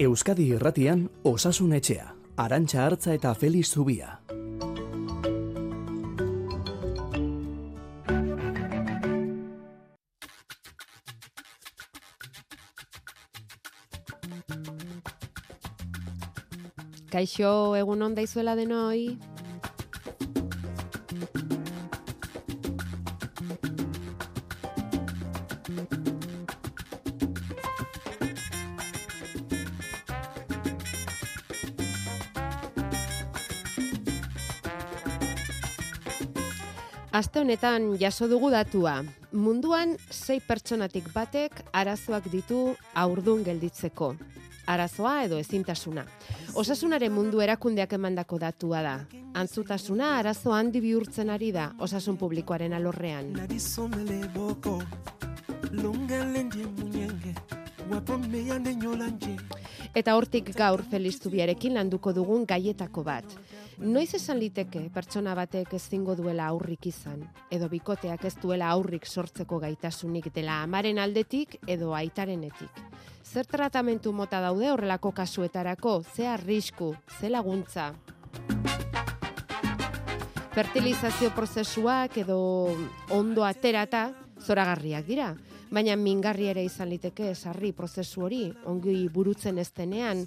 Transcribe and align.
Euskadi 0.00 0.44
Irratian 0.54 1.08
Osasun 1.26 1.72
Etxea, 1.74 2.12
Arantxa 2.38 2.84
Hartza 2.84 3.16
eta 3.18 3.32
Feliz 3.34 3.66
Zubia. 3.66 4.20
Kaixo, 17.10 17.74
egun 17.74 18.06
on 18.06 18.14
daizuela 18.14 18.54
denoi. 18.54 19.18
Aste 37.18 37.40
honetan 37.40 37.96
jaso 37.98 38.28
dugu 38.30 38.46
datua. 38.54 39.00
Munduan 39.34 39.96
sei 40.14 40.36
pertsonatik 40.38 41.08
batek 41.10 41.64
arazoak 41.74 42.28
ditu 42.30 42.58
aurdun 42.94 43.42
gelditzeko. 43.42 44.12
Arazoa 44.70 45.24
edo 45.24 45.40
ezintasuna. 45.42 46.04
Osasunaren 46.62 47.10
mundu 47.10 47.42
erakundeak 47.42 47.96
emandako 47.98 48.38
datua 48.38 48.84
da. 48.86 48.94
Antzutasuna 49.34 50.12
arazo 50.20 50.54
handi 50.54 50.78
bihurtzen 50.84 51.34
ari 51.34 51.50
da 51.50 51.72
osasun 51.82 52.20
publikoaren 52.22 52.76
alorrean. 52.78 53.34
Eta 59.94 60.14
hortik 60.14 60.54
gaur 60.54 60.86
Felistubiarekin 60.92 61.74
landuko 61.74 62.14
dugun 62.14 62.46
gaietako 62.46 63.02
bat. 63.02 63.40
Noiz 63.78 64.10
esan 64.16 64.40
liteke 64.42 64.80
pertsona 64.90 65.36
batek 65.38 65.76
ezingo 65.76 66.16
duela 66.18 66.48
aurrik 66.50 66.88
izan, 66.90 67.20
edo 67.54 67.68
bikoteak 67.70 68.24
ez 68.26 68.32
duela 68.42 68.72
aurrik 68.74 69.04
sortzeko 69.06 69.60
gaitasunik 69.62 70.32
dela 70.34 70.56
amaren 70.64 70.98
aldetik 70.98 71.54
edo 71.62 71.92
aitarenetik. 71.94 72.80
Zer 73.22 73.46
tratamentu 73.46 74.10
mota 74.12 74.40
daude 74.42 74.66
horrelako 74.72 75.12
kasuetarako, 75.14 76.02
ze 76.02 76.26
arrisku, 76.26 76.96
ze 77.20 77.30
laguntza. 77.30 77.92
Fertilizazio 80.58 81.30
prozesuak 81.30 82.18
edo 82.18 82.40
ondo 83.14 83.46
aterata 83.46 84.08
zoragarriak 84.42 85.06
dira, 85.06 85.36
baina 85.70 85.94
mingarri 85.94 86.50
ere 86.50 86.64
izan 86.66 86.90
liteke 86.90 87.30
sarri 87.36 87.70
prozesu 87.72 88.26
hori 88.26 88.48
ongi 88.66 89.04
burutzen 89.06 89.58
ez 89.62 89.70
denean, 89.70 90.26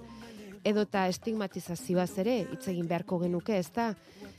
edota 0.63 1.07
estigmatizazioaz 1.09 2.11
ere 2.21 2.37
hitz 2.51 2.67
egin 2.71 2.87
beharko 2.87 3.19
genuke, 3.23 3.57
ez 3.57 3.71
da? 3.73 3.91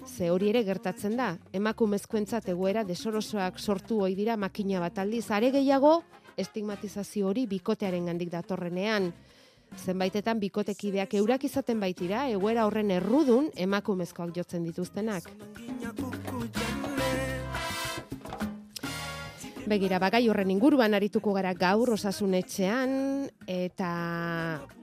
Ze 0.07 0.31
hori 0.31 0.51
ere 0.51 0.63
gertatzen 0.67 1.17
da, 1.17 1.37
emakumezkoentzat 1.53 2.49
egoera 2.55 2.85
desorosoak 2.85 3.59
sortu 3.59 4.03
ohi 4.03 4.17
dira 4.19 4.37
makina 4.37 4.81
bat 4.83 4.99
aldiz, 4.99 5.29
are 5.31 5.51
gehiago 5.55 6.01
estigmatizazio 6.37 7.29
hori 7.29 7.47
bikotearen 7.47 8.07
gandik 8.11 8.33
datorrenean. 8.33 9.13
Zenbaitetan 9.73 10.41
bikotekideak 10.41 11.15
eurak 11.21 11.45
izaten 11.49 11.81
baitira, 11.81 12.27
egoera 12.29 12.67
horren 12.69 12.91
errudun 12.91 13.49
emakumezkoak 13.57 14.35
jotzen 14.37 14.67
dituztenak. 14.69 15.31
Begira, 19.73 19.97
bagai 19.97 20.27
horren 20.29 20.51
inguruan 20.53 20.93
arituko 20.93 21.33
gara 21.33 21.55
gaur 21.57 21.95
osasunetxean, 21.95 22.91
eta 23.49 23.93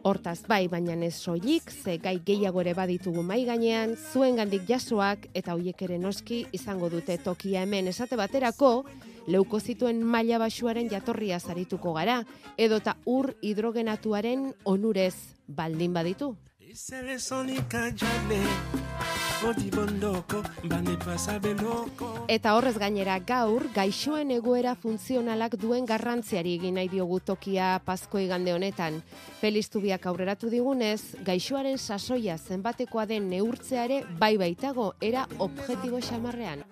hortaz 0.02 0.40
bai, 0.50 0.64
baina 0.66 0.96
ez 1.06 1.14
soilik, 1.14 1.70
ze 1.70 2.00
gai 2.02 2.16
gehiago 2.26 2.64
ere 2.64 2.74
baditugu 2.74 3.22
mai 3.22 3.44
gainean, 3.46 3.94
zuen 3.94 4.42
gandik 4.42 4.66
jasoak, 4.66 5.28
eta 5.38 5.54
hoiek 5.54 5.84
ere 5.86 6.00
noski 6.02 6.48
izango 6.58 6.90
dute 6.90 7.20
tokia 7.22 7.62
hemen 7.68 7.86
esate 7.94 8.18
baterako, 8.18 8.84
leuko 9.28 9.60
zituen 9.60 10.02
maila 10.02 10.40
basuaren 10.42 10.90
jatorria 10.90 11.38
zarituko 11.38 11.94
gara, 11.94 12.24
edota 12.58 12.98
ur 13.06 13.36
hidrogenatuaren 13.46 14.56
onurez 14.66 15.14
baldin 15.46 15.94
baditu. 15.94 16.34
Eta 22.28 22.56
horrez 22.58 22.78
gainera 22.78 23.14
gaur, 23.24 23.64
gaixoen 23.72 24.34
egoera 24.36 24.74
funtzionalak 24.76 25.56
duen 25.62 25.86
garrantziari 25.88 26.58
egin 26.60 26.76
nahi 26.76 26.90
diogu 26.92 27.20
tokia 27.24 27.70
pasko 27.86 28.20
igande 28.20 28.52
honetan. 28.54 28.98
Felistubiak 29.40 30.06
aurreratu 30.12 30.50
digunez, 30.52 31.16
gaixoaren 31.24 31.78
sasoia 31.78 32.36
zenbatekoa 32.38 33.06
den 33.06 33.30
neurtzeare 33.30 34.02
bai 34.20 34.36
baitago 34.38 34.94
era 35.00 35.24
objetibo 35.38 36.02
xamarrean. 36.02 36.66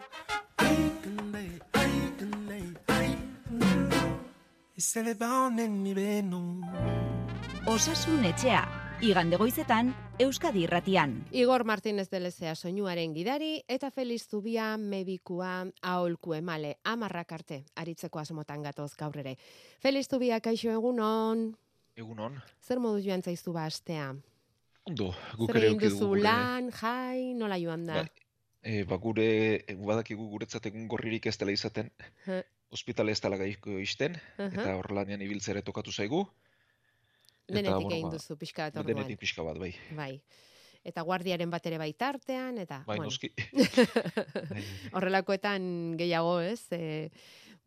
Osasun 7.67 8.25
etxea, 8.25 8.86
igande 9.02 9.38
goizetan, 9.38 9.94
Euskadi 10.19 10.63
irratian. 10.66 11.25
Igor 11.31 11.63
Martínez 11.66 12.09
de 12.09 12.19
Lezea 12.19 12.56
soinuaren 12.56 13.13
gidari 13.13 13.62
eta 13.69 13.91
Feliz 13.91 14.25
Zubia 14.30 14.75
medikua 14.78 15.68
aholku 15.81 16.34
emale 16.34 16.78
amarrak 16.84 17.31
arte 17.31 17.59
aritzeko 17.75 18.19
asmotan 18.19 18.63
gatoz 18.66 18.96
gaur 18.97 19.18
ere. 19.22 19.35
Feliz 19.80 20.08
Zubia 20.09 20.40
kaixo 20.41 20.72
egunon. 20.74 21.52
Egunon. 21.97 22.40
Zer 22.62 22.80
modu 22.80 23.00
joan 23.06 23.22
zaizu 23.24 23.53
ba 23.53 23.66
astea? 23.69 24.16
Ondo, 24.88 25.12
guk 25.38 25.53
ere 25.56 25.69
dugu 25.75 25.90
gure- 26.14 26.24
lan, 26.24 26.72
jai, 26.72 27.34
nola 27.35 27.58
joan 27.59 27.85
da? 27.85 28.02
Bai. 28.02 28.09
E, 28.64 28.84
ba, 28.84 28.97
gure, 28.97 29.64
badakigu 29.78 30.28
guretzat 30.31 30.66
egun 30.66 30.88
gorririk 30.88 31.25
ez 31.29 31.38
dela 31.38 31.52
izaten, 31.52 31.91
Huh, 32.25 32.41
ospitale 32.72 33.12
ez 33.12 33.22
dela 33.22 33.38
gaiko 33.38 33.78
izten, 33.79 34.18
aha. 34.38 34.47
eta 34.50 34.75
horrelanean 34.75 35.22
ibiltzera 35.22 35.62
tokatu 35.62 35.91
zaigu, 35.91 36.25
Denetik 37.47 37.94
egin 37.96 38.09
ba, 38.09 38.13
duzu 38.18 38.38
pixka 38.40 38.68
bat 38.68 38.78
orduan. 38.81 38.96
denetik 38.96 39.19
pixka 39.22 39.44
bat, 39.47 39.58
bai. 39.62 39.72
Bai. 39.96 40.12
Eta 40.88 41.03
guardiaren 41.03 41.52
bat 41.52 41.66
ere 41.68 41.80
baitartean, 41.81 42.59
eta... 42.63 42.81
Bai, 42.88 42.97
bueno. 43.00 43.12
noski. 43.12 43.31
Horrelakoetan 44.96 45.97
gehiago, 46.00 46.38
ez? 46.44 46.68
E, 46.75 47.09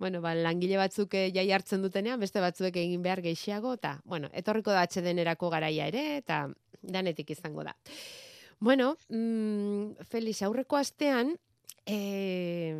bueno, 0.00 0.22
ba, 0.24 0.32
langile 0.36 0.78
batzuk 0.80 1.16
eh, 1.18 1.26
jai 1.34 1.46
hartzen 1.52 1.84
dutenean, 1.84 2.20
beste 2.20 2.40
batzuek 2.40 2.76
egin 2.80 3.02
behar 3.04 3.20
gehiago, 3.24 3.74
eta, 3.76 3.98
bueno, 4.08 4.30
etorriko 4.32 4.72
da 4.72 4.86
atxedenerako 4.86 5.50
garaia 5.52 5.88
ere, 5.92 6.04
eta 6.22 6.46
danetik 6.80 7.32
izango 7.36 7.64
da. 7.66 7.76
Bueno, 8.60 8.94
mm, 9.08 10.06
Felix, 10.08 10.40
aurreko 10.44 10.80
astean, 10.80 11.34
e, 11.84 11.98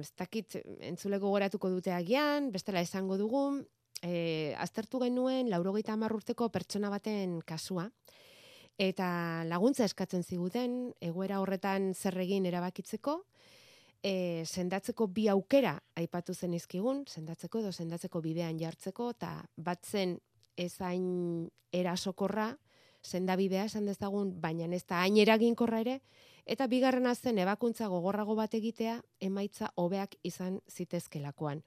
ez 0.00 0.12
dakit, 0.17 0.56
entzuleko 0.88 1.32
goratuko 1.32 1.69
dute 1.72 1.93
agian, 1.93 2.50
bestela 2.53 2.81
esango 2.84 3.17
dugu, 3.21 3.44
e, 4.03 4.55
aztertu 4.59 5.00
genuen 5.03 5.50
laurogeita 5.50 5.94
hamar 5.94 6.15
urteko 6.16 6.49
pertsona 6.53 6.91
baten 6.93 7.41
kasua, 7.47 7.88
eta 8.81 9.44
laguntza 9.49 9.84
eskatzen 9.84 10.25
ziguten, 10.25 10.94
egoera 11.00 11.41
horretan 11.41 11.93
zer 11.94 12.16
egin 12.22 12.47
erabakitzeko, 12.49 13.19
e, 14.03 14.44
sendatzeko 14.47 15.06
bi 15.12 15.28
aukera 15.28 15.77
aipatu 16.00 16.34
zen 16.34 16.56
izkigun, 16.56 17.05
sendatzeko 17.06 17.61
edo 17.61 17.72
sendatzeko 17.72 18.22
bidean 18.25 18.59
jartzeko, 18.59 19.11
eta 19.16 19.37
bat 19.56 19.84
zen 19.84 20.17
ez 20.56 20.75
hain 20.81 21.49
erasokorra, 21.72 22.55
sendabidea 23.00 23.65
esan 23.65 23.87
dezagun, 23.88 24.34
baina 24.41 24.67
ez 24.77 24.84
da 24.84 25.00
hain 25.05 25.17
eraginkorra 25.17 25.81
ere, 25.81 26.00
eta 26.44 26.67
bigarrena 26.67 27.15
zen 27.15 27.38
ebakuntza 27.38 27.88
gogorrago 27.88 28.34
bat 28.37 28.55
egitea 28.55 29.00
emaitza 29.21 29.71
hobeak 29.77 30.17
izan 30.25 30.61
zitezkelakoan 30.69 31.62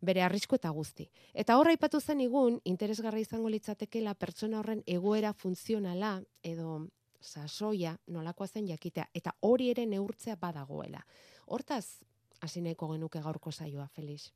bere 0.00 0.22
arrisku 0.22 0.56
eta 0.56 0.70
guzti. 0.70 1.08
Eta 1.34 1.56
horra 1.58 1.74
aipatu 1.74 2.00
zen 2.00 2.20
igun, 2.20 2.60
interesgarra 2.64 3.20
izango 3.20 3.48
litzatekela 3.52 4.14
pertsona 4.14 4.60
horren 4.60 4.82
egoera 4.86 5.32
funtzionala 5.32 6.20
edo 6.42 6.86
sasoia 7.20 7.96
nolakoa 8.08 8.48
zen 8.48 8.68
jakitea. 8.68 9.08
Eta 9.14 9.34
hori 9.40 9.70
ere 9.70 9.86
neurtzea 9.86 10.36
badagoela. 10.40 11.04
Hortaz, 11.46 12.00
hasi 12.40 12.62
nahiko 12.64 12.88
genuke 12.92 13.20
gaurko 13.20 13.52
saioa, 13.52 13.88
Felix. 13.88 14.30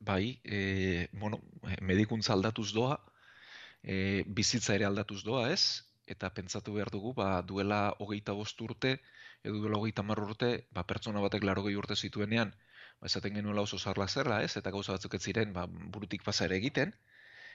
bai 0.00 0.40
e, 0.44 1.08
bueno, 1.12 1.38
medikuntza 1.82 2.32
aldatuz 2.32 2.70
doa, 2.72 2.94
e, 3.82 4.24
bizitza 4.26 4.74
ere 4.74 4.86
aldatuz 4.88 5.22
doa, 5.24 5.50
ez? 5.52 5.84
Eta 6.06 6.30
pentsatu 6.32 6.72
behar 6.72 6.90
dugu, 6.90 7.12
ba, 7.14 7.42
duela 7.42 7.94
hogeita 7.98 8.32
bost 8.32 8.60
urte, 8.64 8.94
edo 9.44 9.60
duela 9.60 9.76
hogeita 9.76 10.02
urte, 10.02 10.66
ba, 10.72 10.84
pertsona 10.84 11.20
batek 11.20 11.44
larogei 11.44 11.76
urte 11.76 11.96
zituenean, 11.96 12.54
ba, 13.00 13.08
esaten 13.08 13.34
genuela 13.34 13.64
oso 13.66 13.78
zarla 13.78 14.06
zerla, 14.08 14.42
ez? 14.44 14.56
Eta 14.60 14.70
gauza 14.70 14.92
batzuk 14.96 15.16
ez 15.16 15.22
ziren, 15.22 15.54
ba, 15.56 15.66
burutik 15.66 16.24
pasa 16.26 16.46
ere 16.46 16.58
egiten, 16.60 16.92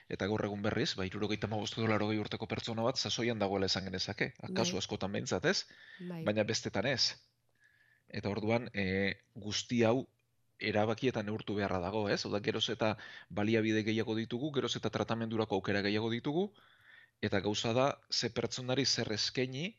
eta 0.08 0.26
gaur 0.30 0.44
egun 0.46 0.62
berriz, 0.62 0.92
ba, 0.98 1.06
irurogeita 1.06 1.48
magostu 1.50 1.82
edo 1.82 1.90
larogei 1.92 2.18
urteko 2.22 2.46
pertsona 2.50 2.84
bat 2.86 2.98
sasoian 2.98 3.38
dagoela 3.38 3.70
esan 3.70 3.86
genezake. 3.88 4.32
Akaso 4.50 4.76
Bai. 4.76 4.82
askotan 4.82 5.12
behintzat 5.12 5.46
ez, 5.52 5.56
Bai. 6.00 6.22
baina 6.26 6.44
bestetan 6.44 6.86
ez. 6.90 7.14
Eta 8.08 8.30
orduan, 8.30 8.68
e, 8.74 9.16
guzti 9.34 9.82
hau 9.84 10.06
erabakietan 10.58 11.26
neurtu 11.26 11.56
beharra 11.58 11.80
dago, 11.82 12.06
ez? 12.08 12.24
Oda, 12.26 12.40
geroz 12.40 12.68
eta 12.72 12.94
baliabide 13.28 13.82
gehiago 13.86 14.14
ditugu, 14.16 14.52
geroz 14.54 14.76
eta 14.78 14.90
tratamendurako 14.90 15.58
aukera 15.58 15.82
gehiago 15.84 16.10
ditugu, 16.10 16.46
eta 17.20 17.40
gauza 17.40 17.72
da 17.76 17.90
ze 18.10 18.30
pertsonari 18.30 18.84
zer 18.86 19.12
eskaini 19.12 19.74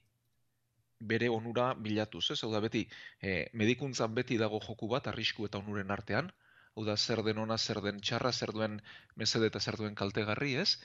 bere 0.99 1.29
onura 1.29 1.73
bilatuz, 1.73 2.25
ez? 2.33 2.39
Hau 2.43 2.51
da 2.51 2.61
beti, 2.63 2.83
e, 3.21 3.49
medikuntzan 3.53 4.15
beti 4.15 4.37
dago 4.37 4.59
joku 4.67 4.89
bat 4.93 5.07
arrisku 5.11 5.45
eta 5.45 5.59
onuren 5.59 5.91
artean, 5.91 6.31
hau 6.75 6.85
da 6.85 6.95
zer 6.97 7.23
den 7.25 7.37
ona, 7.43 7.57
zer 7.57 7.81
den 7.81 7.99
txarra, 8.01 8.31
zer 8.31 8.53
duen 8.53 8.79
mesede 9.15 9.51
eta 9.51 9.59
zer 9.59 9.77
duen 9.81 9.95
kaltegarri, 9.95 10.55
ez? 10.63 10.77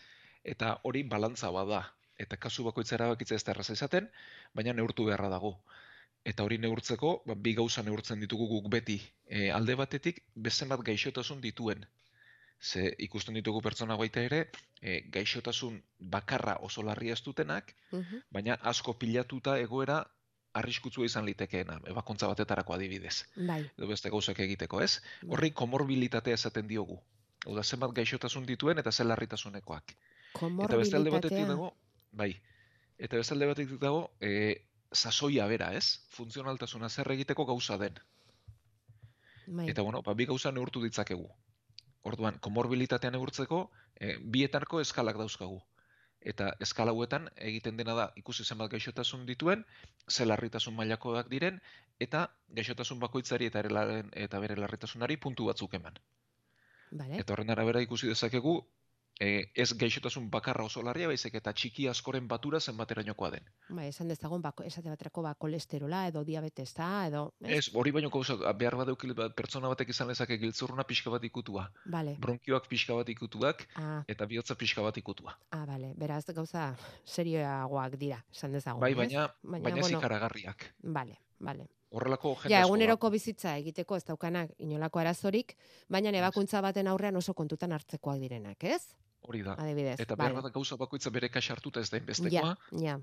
Eta 0.54 0.78
hori 0.88 1.02
balantza 1.14 1.50
bada. 1.50 1.82
Eta 2.18 2.36
kasu 2.36 2.64
bakoitza 2.64 2.96
erabakitza 2.96 3.34
ez 3.34 3.44
da 3.44 3.52
erraza 3.54 3.76
izaten, 3.78 4.08
baina 4.54 4.72
neurtu 4.72 5.06
beharra 5.08 5.30
dago. 5.32 5.56
Eta 6.24 6.44
hori 6.44 6.58
neurtzeko, 6.62 7.12
ba, 7.26 7.34
bi 7.34 7.54
gauza 7.58 7.82
neurtzen 7.82 8.20
ditugu 8.22 8.46
guk 8.52 8.70
beti. 8.70 8.98
E, 9.26 9.50
alde 9.50 9.74
batetik, 9.80 10.22
bezen 10.48 10.70
bat 10.72 10.84
gaixotasun 10.86 11.40
dituen. 11.40 11.86
Ze 12.62 12.94
ikusten 13.02 13.34
ditugu 13.34 13.60
pertsona 13.62 13.96
baita 13.98 14.22
ere, 14.22 14.44
e, 14.80 15.00
gaixotasun 15.10 15.80
bakarra 15.98 16.56
oso 16.62 16.82
larria 16.86 17.12
ez 17.16 17.22
dutenak, 17.22 17.74
Mhm. 17.90 18.20
baina 18.30 18.54
asko 18.62 18.94
pilatuta 18.98 19.58
egoera 19.58 20.04
arriskutsua 20.54 21.06
izan 21.06 21.24
litekeena, 21.26 21.80
ebakuntza 21.90 22.28
batetarako 22.28 22.74
adibidez. 22.74 23.24
Bai. 23.36 23.62
Edo 23.78 23.86
beste 23.88 24.10
gauzak 24.10 24.38
egiteko, 24.38 24.80
ez? 24.82 25.00
bai. 25.22 25.30
Horri 25.30 25.50
komorbilitatea 25.50 26.34
esaten 26.34 26.68
diogu. 26.68 27.00
Hau 27.46 27.54
da, 27.56 27.62
zenbat 27.64 27.90
gaixotasun 27.96 28.46
dituen 28.46 28.78
eta 28.78 28.92
zer 28.92 29.06
larritasunekoak. 29.06 29.94
Eta 30.64 30.76
beste 30.76 30.96
alde 30.96 31.10
batetik 31.10 31.46
dago, 31.48 31.72
bai, 32.12 32.40
eta 32.98 33.16
beste 33.16 33.34
alde 33.34 33.46
batetik 33.46 33.80
dago, 33.80 34.10
e, 34.20 34.62
sasoia 34.92 35.46
bera, 35.46 35.72
ez? 35.74 35.98
Funtzionaltasuna 36.10 36.88
zer 36.88 37.10
egiteko 37.10 37.44
gauza 37.46 37.76
den. 37.78 37.98
Bai. 39.46 39.68
Eta 39.70 39.82
bueno, 39.82 40.02
ba, 40.02 40.14
bi 40.14 40.26
gauza 40.26 40.52
neurtu 40.52 40.82
ditzakegu. 40.82 41.28
Orduan, 42.08 42.38
komorbilitatea 42.42 43.12
neurtzeko, 43.14 43.62
e, 43.94 44.16
bietarko 44.36 44.80
eskalak 44.82 45.18
dauzkagu. 45.20 45.60
Eta 46.32 46.52
eskala 46.62 46.94
hauetan 46.94 47.28
egiten 47.50 47.78
dena 47.78 47.94
da 47.98 48.08
ikusi 48.18 48.44
zenbat 48.44 48.70
gaixotasun 48.74 49.24
dituen, 49.26 49.64
ze 50.08 50.26
larritasun 50.26 50.74
mailakoak 50.74 51.30
diren, 51.30 51.58
eta 52.00 52.28
gaixotasun 52.58 53.00
bakoitzari 53.02 53.50
eta, 53.50 53.62
ere 53.64 54.02
eta 54.26 54.40
bere 54.44 54.58
larritasunari 54.58 55.16
puntu 55.16 55.48
batzuk 55.50 55.74
eman. 55.80 55.98
Vale. 56.92 57.18
Eta 57.18 57.34
horren 57.34 57.50
arabera 57.50 57.82
ikusi 57.82 58.10
dezakegu, 58.10 58.60
e, 59.22 59.50
ez 59.54 59.68
gaixotasun 59.78 60.26
bakarra 60.32 60.64
oso 60.66 60.82
larria, 60.82 61.06
baizik 61.10 61.36
eta 61.38 61.52
txiki 61.54 61.86
askoren 61.90 62.26
batura 62.28 62.58
zenbaterainokoa 62.60 63.30
den. 63.36 63.46
Bai, 63.70 63.86
esan 63.92 64.08
dezagun, 64.10 64.42
ba, 64.42 64.50
esate 64.66 64.90
baterako 64.90 65.22
ba, 65.22 65.34
kolesterola 65.38 66.00
edo 66.10 66.24
diabetesa 66.26 66.88
edo... 67.06 67.22
Ez, 67.40 67.68
hori 67.78 67.92
baino 67.94 68.10
gauza, 68.10 68.34
behar 68.58 68.76
badeukil 68.80 69.14
ba, 69.14 69.28
pertsona 69.30 69.70
batek 69.70 69.92
izan 69.94 70.10
lezake 70.10 70.38
giltzurruna 70.42 70.84
pixka 70.88 71.12
bat 71.14 71.24
ikutua, 71.28 71.68
Vale. 71.94 72.16
bronkioak 72.18 72.66
pixka 72.72 72.96
bat 72.98 73.08
ikutuak, 73.14 73.66
Ah, 73.78 74.02
eta 74.08 74.26
bihotza 74.26 74.56
pixka 74.58 74.82
bat 74.82 74.96
ikutua. 74.98 75.36
ah, 75.52 75.64
vale. 75.66 75.92
Beraz, 75.96 76.24
gauza 76.34 76.72
serioagoak 77.04 77.96
dira, 78.00 78.18
esan 78.32 78.52
dezagun, 78.52 78.80
Bai, 78.82 78.92
ez? 78.92 78.96
baina, 78.98 79.28
baina, 79.42 79.62
baina 79.68 79.78
ez 79.80 79.86
bueno, 79.86 79.98
ikaragarriak. 79.98 80.66
Vale, 80.82 81.18
vale. 81.38 81.68
Horrelako 81.92 82.34
jende 82.40 82.54
Ja, 82.54 82.62
eguneroko 82.64 83.10
bizitza 83.12 83.56
egiteko 83.60 83.96
ez 83.98 84.04
daukanak 84.08 84.50
inolako 84.64 84.98
arazorik, 85.02 85.56
baina 85.92 86.08
ebakuntza 86.16 86.62
baten 86.64 86.88
aurrean 86.88 87.16
oso 87.20 87.34
kontutan 87.34 87.72
hartzekoak 87.76 88.18
direnak, 88.22 88.64
ez? 88.64 88.96
Hori 89.22 89.42
da. 89.42 89.54
Adibidez, 89.58 90.00
Eta 90.00 90.16
behar 90.18 90.34
bat 90.34 90.52
gauza 90.52 90.76
bakoitza 90.76 91.10
bere 91.10 91.28
kaxa 91.30 91.54
hartuta 91.54 91.80
ez 91.80 91.90
da 91.90 91.96
Ja, 91.96 92.00
inbestekoa, 92.02 92.56
ja. 92.82 92.98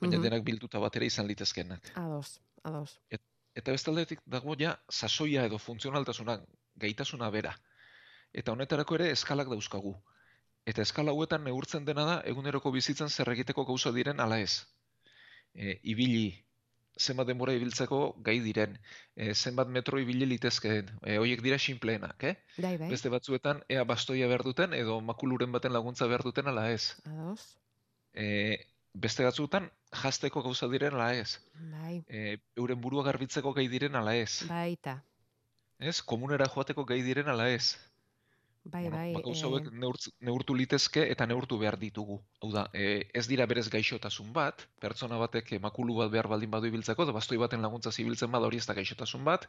baina 0.00 0.16
Mhm. 0.18 0.22
denak 0.22 0.42
bilduta 0.44 0.78
batera 0.78 1.04
izan 1.06 1.26
litezkenak. 1.26 1.92
Ados, 1.94 2.40
ados. 2.64 2.98
Eta 3.54 3.70
bestaldetik 3.72 4.20
dago 4.26 4.54
ja 4.58 4.78
sasoia 4.90 5.44
edo 5.46 5.58
funtzionaltasuna, 5.58 6.40
gaitasuna 6.76 7.30
bera. 7.30 7.54
Eta 8.32 8.52
honetarako 8.52 8.94
ere 8.96 9.10
eskalak 9.10 9.48
dauzkagu. 9.48 9.94
Eta 10.66 10.82
eskala 10.82 11.10
hauetan 11.12 11.44
neurtzen 11.44 11.84
dena 11.84 12.04
da 12.04 12.20
eguneroko 12.26 12.72
bizitzan 12.72 13.08
zer 13.08 13.30
egiteko 13.30 13.64
gauza 13.64 13.92
diren 13.92 14.20
ala 14.20 14.40
ez. 14.40 14.66
E, 15.54 15.78
ibili, 15.84 16.44
zenbat 16.98 17.26
denbora 17.28 17.52
ibiltzeko 17.52 17.98
gai 18.24 18.38
diren, 18.40 18.78
e, 19.16 19.34
zenbat 19.34 19.68
metro 19.68 19.98
ibili 20.00 20.26
litezkeen, 20.26 20.88
e, 21.04 21.18
horiek 21.20 21.42
dira 21.44 21.58
sinpleenak, 21.58 22.24
eh? 22.24 22.34
Bai, 22.56 22.76
bai. 22.80 22.88
Beste 22.90 23.10
batzuetan 23.12 23.62
ea 23.68 23.84
bastoia 23.84 24.26
behar 24.30 24.42
duten 24.46 24.72
edo 24.74 25.00
makuluren 25.00 25.52
baten 25.52 25.72
laguntza 25.76 26.06
behar 26.08 26.22
duten 26.24 26.48
ala 26.48 26.70
ez. 26.72 26.94
Ados. 27.04 27.58
E, 28.14 28.64
beste 28.94 29.24
batzuetan 29.28 29.68
jasteko 29.92 30.42
gauza 30.42 30.68
diren 30.72 30.94
ala 30.96 31.10
ez. 31.14 31.36
Bai, 31.54 32.02
E, 32.08 32.38
euren 32.56 32.80
burua 32.80 33.04
garbitzeko 33.04 33.52
gai 33.52 33.68
diren 33.68 33.94
ala 33.96 34.16
ez. 34.16 34.42
baita. 34.48 35.02
Ez, 35.78 36.00
komunera 36.00 36.46
joateko 36.48 36.86
gai 36.88 37.02
diren 37.04 37.28
ala 37.28 37.50
ez. 37.52 37.76
Bai, 38.66 38.82
Bueno, 38.88 38.96
bai. 38.96 39.12
ba, 39.14 39.20
gauza 39.22 39.46
eh, 39.46 39.48
hauek 39.48 39.66
neurtz- 39.72 40.10
neurtu 40.26 40.54
litezke 40.58 41.04
eta 41.12 41.26
neurtu 41.26 41.56
behar 41.60 41.76
ditugu. 41.78 42.16
Hau 42.42 42.50
da, 42.50 42.64
e, 42.74 43.06
ez 43.14 43.26
dira 43.30 43.46
berez 43.46 43.68
gaixotasun 43.70 44.32
bat, 44.34 44.64
pertsona 44.82 45.18
batek 45.20 45.52
makulu 45.62 45.94
bat 46.00 46.10
behar 46.10 46.26
baldin 46.28 46.50
badu 46.50 46.66
ibiltzeko, 46.66 47.06
da 47.06 47.12
bastoi 47.14 47.38
baten 47.38 47.62
laguntza 47.62 47.92
zibiltzen 47.92 48.30
bada 48.32 48.46
hori 48.50 48.58
ez 48.58 48.66
da 48.66 48.74
gaixotasun 48.74 49.22
bat, 49.24 49.46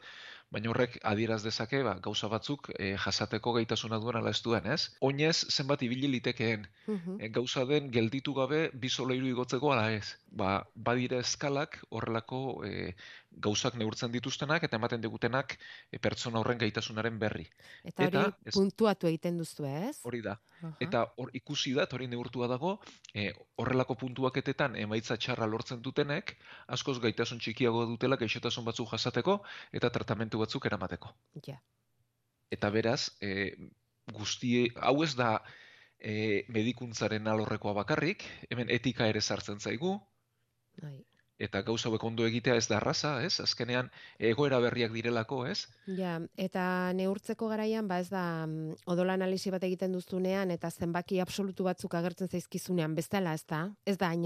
baina 0.54 0.70
horrek 0.70 1.00
adieraz 1.04 1.42
dezake 1.44 1.82
ba, 1.84 1.96
gauza 2.00 2.30
batzuk 2.30 2.70
e, 2.78 2.94
jasateko 2.96 3.54
gaitasuna 3.58 3.98
duen 4.00 4.18
ala 4.22 4.30
ez 4.30 4.42
duen, 4.46 4.66
ez? 4.70 4.92
Oinez, 5.02 5.48
zenbat 5.50 5.82
ibili 5.82 6.08
litekeen, 6.14 6.68
mhm. 6.88 7.18
e, 7.20 7.30
gauza 7.30 7.66
den 7.66 7.90
gelditu 7.92 8.34
gabe 8.38 8.70
bi 8.74 8.90
solairu 8.90 9.26
igotzeko 9.34 9.74
ala 9.74 9.92
ez. 9.98 10.14
Ba, 10.30 10.68
badira 10.76 11.18
eskalak 11.26 11.82
horrelako 11.90 12.64
e, 12.68 12.94
gauzak 13.44 13.76
neurtzen 13.80 14.12
dituztenak 14.14 14.64
eta 14.68 14.78
ematen 14.80 15.02
digutenak 15.04 15.56
e, 15.92 16.00
pertsona 16.02 16.40
horren 16.42 16.60
gaitasunaren 16.62 17.20
berri. 17.22 17.46
Eta 17.84 18.08
hori 18.08 18.20
eta 18.22 18.54
puntuatu 18.56 19.10
egiten 19.10 19.38
duzu, 19.42 19.66
ez? 19.70 20.00
Hori 20.08 20.22
da. 20.26 20.38
Aha. 20.62 20.72
Eta 20.84 21.04
hor 21.22 21.32
ikusi 21.38 21.74
da, 21.78 21.88
hori 21.94 22.10
neurtua 22.12 22.50
dago, 22.52 22.78
e, 23.14 23.30
horrelako 23.62 23.98
puntuaketetan 24.04 24.76
emaitza 24.84 25.18
txarra 25.18 25.48
lortzen 25.50 25.82
dutenek, 25.86 26.36
askoz 26.78 26.98
gaitasun 27.04 27.42
txikiago 27.44 27.86
dutela 27.94 28.18
gaixotasun 28.18 28.66
batzuk 28.68 28.92
jasateko 28.94 29.40
eta 29.72 29.92
tratamentu 29.94 30.42
batzuk 30.44 30.66
eramateko. 30.70 31.14
Ja. 31.48 31.60
Eta 32.52 32.72
beraz, 32.74 33.02
e, 33.22 33.54
guztie, 34.14 34.68
hau 34.80 35.02
ez 35.04 35.14
da 35.20 35.38
e, 36.00 36.46
medikuntzaren 36.54 37.28
alorrekoa 37.28 37.74
bakarrik, 37.82 38.24
hemen 38.50 38.72
etika 38.74 39.08
ere 39.12 39.22
sartzen 39.22 39.60
zaigu, 39.60 39.98
Bai. 40.78 40.98
Eta 41.40 41.62
gauza 41.62 41.90
hauek 41.90 42.04
ondo 42.04 42.26
egitea 42.26 42.56
ez 42.58 42.68
da 42.68 42.78
arraza, 42.78 43.12
ez? 43.24 43.40
Azkenean, 43.44 43.90
egoera 44.18 44.60
berriak 44.64 44.94
direlako, 44.94 45.44
ez? 45.46 45.68
Ja, 46.00 46.18
eta 46.38 46.94
neurtzeko 46.98 47.50
garaian, 47.52 47.88
ba 47.88 48.00
ez 48.02 48.10
da 48.10 48.24
mm, 48.46 48.78
odol 48.94 49.14
analisi 49.14 49.54
bat 49.54 49.64
egiten 49.64 49.94
duzunean 49.94 50.52
eta 50.52 50.72
zenbaki 50.72 51.20
absolutu 51.22 51.68
batzuk 51.68 51.94
agertzen 51.94 52.30
zaizkizunean 52.30 52.96
bestela, 52.96 53.34
ez 53.34 53.46
da? 53.46 53.68
Ez 53.86 53.98
da 53.98 54.10
hain 54.10 54.26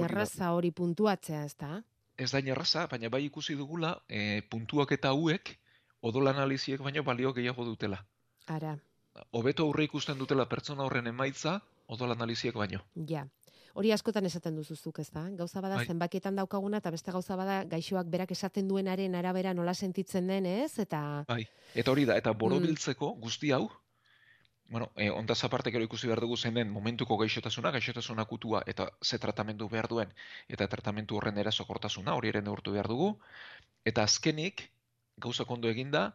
Hori 0.51 0.71
puntuatzea, 0.71 1.43
ez 1.45 1.55
da? 1.55 1.81
Ez 2.17 2.31
da 2.31 2.39
inerraza, 2.39 2.87
baina 2.87 3.09
bai 3.09 3.25
ikusi 3.25 3.55
dugula, 3.55 3.95
e, 4.07 4.41
puntuak 4.49 4.91
eta 4.91 5.09
hauek, 5.09 5.57
odol 6.01 6.27
analiziek 6.27 6.81
baino 6.81 7.03
balio 7.03 7.33
gehiago 7.33 7.65
dutela. 7.65 8.05
Ara, 8.47 8.77
Hobeto 9.31 9.65
aurre 9.67 9.83
ikusten 9.83 10.19
dutela 10.19 10.45
pertsona 10.51 10.85
horren 10.87 11.07
emaitza, 11.11 11.59
odol 11.87 12.11
analiziek 12.15 12.55
baino. 12.55 12.79
ja. 13.07 13.27
Hori 13.73 13.91
askotan 13.95 14.25
esaten 14.27 14.55
duzuzuk, 14.55 14.99
ez 14.99 15.09
da? 15.11 15.23
Gauza 15.37 15.61
bada 15.61 15.77
Bai. 15.79 15.85
zenbakietan 15.87 16.35
daukaguna 16.35 16.81
eta 16.81 16.91
beste 16.91 17.11
gauza 17.11 17.35
bada 17.39 17.63
gaixoak 17.71 18.09
berak 18.11 18.31
esaten 18.31 18.67
duenaren 18.67 19.15
arabera 19.15 19.53
nola 19.53 19.73
sentitzen 19.73 20.27
den, 20.27 20.45
ez? 20.45 20.79
Eta 20.79 21.23
Bai. 21.27 21.45
Eta 21.75 21.91
hori 21.91 22.05
da, 22.05 22.17
eta 22.17 22.33
borobiltzeko 22.33 23.13
guzti 23.21 23.51
hau, 23.51 23.69
bueno, 24.71 24.91
e, 24.95 25.09
ondaz 25.11 25.43
aparte 25.43 25.71
gero 25.71 25.83
ikusi 25.83 26.07
behar 26.07 26.21
dugu 26.23 26.37
zein 26.37 26.55
den 26.55 26.69
momentuko 26.71 27.17
gaixotasuna, 27.19 27.71
gaixotasun 27.75 28.19
akutua 28.23 28.63
eta 28.65 28.87
ze 29.03 29.19
tratamendu 29.19 29.67
behar 29.69 29.89
duen, 29.91 30.13
eta 30.47 30.67
tratamentu 30.67 31.17
horren 31.17 31.37
erasokortasuna, 31.37 32.15
hori 32.15 32.31
ere 32.31 32.41
neurtu 32.41 32.71
behar 32.71 32.87
dugu. 32.87 33.17
Eta 33.83 34.03
azkenik, 34.03 34.69
gauza 35.17 35.45
kondo 35.45 35.67
eginda, 35.67 36.13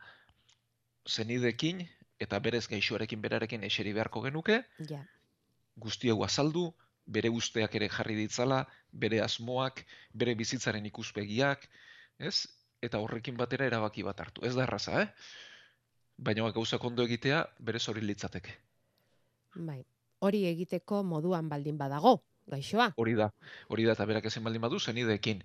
zenidekin 1.07 1.85
eta 2.19 2.41
berez 2.41 2.67
gaixoarekin 2.69 3.21
berarekin 3.21 3.65
eseri 3.69 3.93
beharko 3.93 4.23
genuke, 4.25 4.63
ja, 4.89 5.03
guzti 5.77 6.09
hau 6.09 6.23
azaldu, 6.25 6.71
bere 7.07 7.31
usteak 7.31 7.75
ere 7.79 7.89
jarri 7.89 8.17
ditzala, 8.19 8.65
bere 8.93 9.21
asmoak, 9.23 9.85
bere 10.13 10.35
bizitzaren 10.35 10.87
ikuspegiak, 10.91 11.69
ez? 12.19 12.47
Eta 12.83 13.01
horrekin 13.01 13.37
batera 13.37 13.67
erabaki 13.67 14.05
bat 14.07 14.21
hartu. 14.21 14.45
Ez 14.45 14.55
da 14.55 14.65
erraza, 14.67 15.03
eh? 15.03 15.09
Baina 16.19 16.49
gauza 16.51 16.79
ondo 16.81 17.05
egitea 17.05 17.45
berez 17.59 17.89
hori 17.89 18.01
litzateke. 18.01 18.57
bai. 19.55 19.85
Hori 20.21 20.47
egiteko 20.47 21.03
moduan 21.03 21.49
baldin 21.49 21.77
badago, 21.79 22.23
gaixoa. 22.47 22.93
Hori 22.97 23.15
da, 23.15 23.31
hori 23.69 23.85
da 23.85 23.93
eta 23.93 24.07
berak 24.07 24.25
ezin 24.25 24.45
baldin 24.45 24.63
badu 24.63 24.79
zenideekin. 24.81 25.43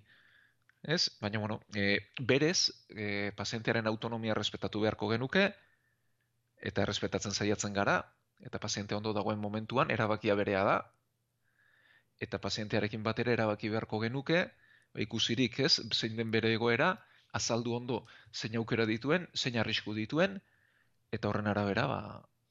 Ez? 0.84 1.10
Baina, 1.22 1.40
bueno, 1.40 1.60
e, 1.76 2.00
berez, 2.20 2.72
e, 2.90 3.32
pazientearen 3.36 3.88
autonomia 3.88 4.34
respetatu 4.34 4.82
beharko 4.82 5.10
genuke, 5.12 5.52
eta 6.58 6.82
errespetatzen 6.82 7.32
saiatzen 7.32 7.74
gara, 7.74 7.98
eta 8.40 8.60
paziente 8.60 8.96
ondo 8.96 9.14
dagoen 9.14 9.40
momentuan 9.40 9.92
erabakia 9.92 10.36
berea 10.36 10.64
da, 10.64 10.78
eta 12.22 12.40
pazientearekin 12.42 13.04
batera 13.04 13.34
erabaki 13.34 13.70
beharko 13.74 14.00
genuke, 14.04 14.46
ba, 14.94 15.02
ikusirik 15.02 15.60
ez, 15.66 15.74
zein 15.92 16.18
den 16.20 16.32
bere 16.32 16.54
egoera, 16.54 16.94
azaldu 17.34 17.76
ondo 17.76 18.02
zein 18.34 18.58
aukera 18.60 18.86
dituen, 18.86 19.28
zein 19.36 19.58
arrisku 19.58 19.96
dituen, 19.98 20.38
eta 21.12 21.30
horren 21.32 21.50
arabera, 21.52 21.88
ba, 21.90 22.02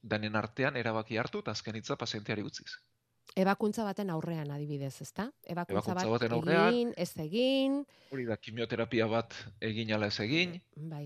danen 0.03 0.37
artean 0.37 0.77
erabaki 0.81 1.21
hartu 1.21 1.45
eta 1.45 1.55
azken 1.57 1.77
hitza 1.77 1.97
pazienteari 2.00 2.43
utziz. 2.43 2.71
ebakuntza 3.37 3.85
baten 3.87 4.11
aurrean 4.11 4.50
adibidez, 4.50 4.97
ezta? 5.05 5.29
Ebakuntza, 5.45 5.93
Ebakuntza 5.93 5.95
bat 5.95 6.12
baten 6.17 6.33
aurrean. 6.35 6.75
egin, 6.75 6.93
ez 6.97 7.12
egin, 7.25 7.77
Hori 8.11 8.25
da, 8.27 8.37
kimioterapia 8.37 9.07
bat 9.07 9.37
egin 9.61 9.93
ala 9.95 10.09
ez 10.11 10.19
egin, 10.25 10.57
bai, 10.75 11.05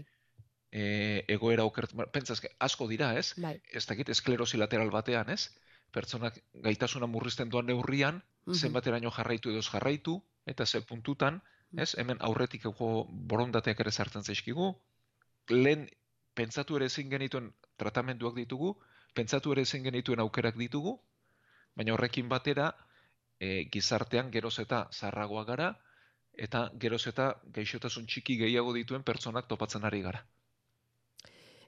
e, 0.74 1.24
egoera 1.28 1.64
okert, 1.68 1.92
pentsa 2.12 2.34
eske, 2.34 2.50
asko 2.58 2.88
dira, 2.88 3.12
ez? 3.18 3.34
bai. 3.36 3.58
Ez 3.70 3.84
dakit 3.86 4.08
esklerosi 4.08 4.58
lateral 4.58 4.90
batean, 4.90 5.30
ez? 5.30 5.50
Pertsonak 5.94 6.40
gaitasuna 6.64 7.06
murrizten 7.06 7.52
duan 7.52 7.68
neurrian, 7.70 8.22
mhm, 8.46 8.54
zenbateraino 8.54 9.10
jarraitu 9.10 9.50
edo 9.50 9.62
jarraitu, 9.62 10.22
eta 10.46 10.66
ze 10.66 10.80
puntutan, 10.80 11.40
ez? 11.76 11.94
Hemen 11.98 12.18
aurretik 12.20 12.66
ego 12.70 13.06
borondateak 13.32 13.80
ere 13.80 13.90
sartzen 13.90 14.24
zaizkigu. 14.24 14.74
Lehen 15.50 15.88
pentsatu 16.34 16.76
ere 16.76 16.86
ezin 16.90 17.10
genituen 17.10 17.52
tratamenduak 17.76 18.34
ditugu, 18.36 18.74
pentsatu 19.14 19.52
ere 19.52 19.62
ezin 19.62 19.82
genituen 19.84 20.20
aukerak 20.20 20.56
ditugu, 20.58 20.98
baina 21.74 21.94
horrekin 21.94 22.28
batera 22.28 22.70
e, 23.40 23.66
gizartean 23.70 24.30
geroz 24.30 24.58
eta 24.62 24.86
zarragoa 24.92 25.44
gara, 25.44 25.74
eta 26.34 26.68
geroz 26.80 27.06
eta 27.10 27.34
gaixotasun 27.54 28.06
txiki 28.06 28.36
gehiago 28.38 28.72
dituen 28.74 29.02
pertsonak 29.02 29.48
topatzen 29.50 29.84
ari 29.84 30.02
gara. 30.02 30.24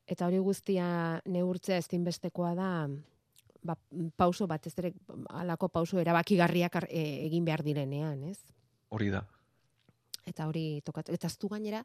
Eta 0.06 0.26
hori 0.26 0.38
guztia 0.38 1.20
neurtzea 1.26 1.78
ezinbestekoa 1.82 2.54
da 2.54 2.70
ba, 3.62 3.76
pauso 4.16 4.46
bat, 4.46 4.66
ez 4.66 4.74
ere 4.78 4.92
alako 5.30 5.68
pauso 5.68 5.98
erabakigarriak 6.00 6.76
ar- 6.76 6.88
e, 6.90 7.26
egin 7.26 7.44
behar 7.44 7.62
direnean, 7.62 8.22
ez? 8.24 8.38
Hori 8.88 9.10
da. 9.10 9.24
Eta 10.26 10.46
hori 10.48 10.80
tokatu. 10.84 11.12
Eta 11.12 11.26
aztu 11.26 11.48
gainera, 11.48 11.84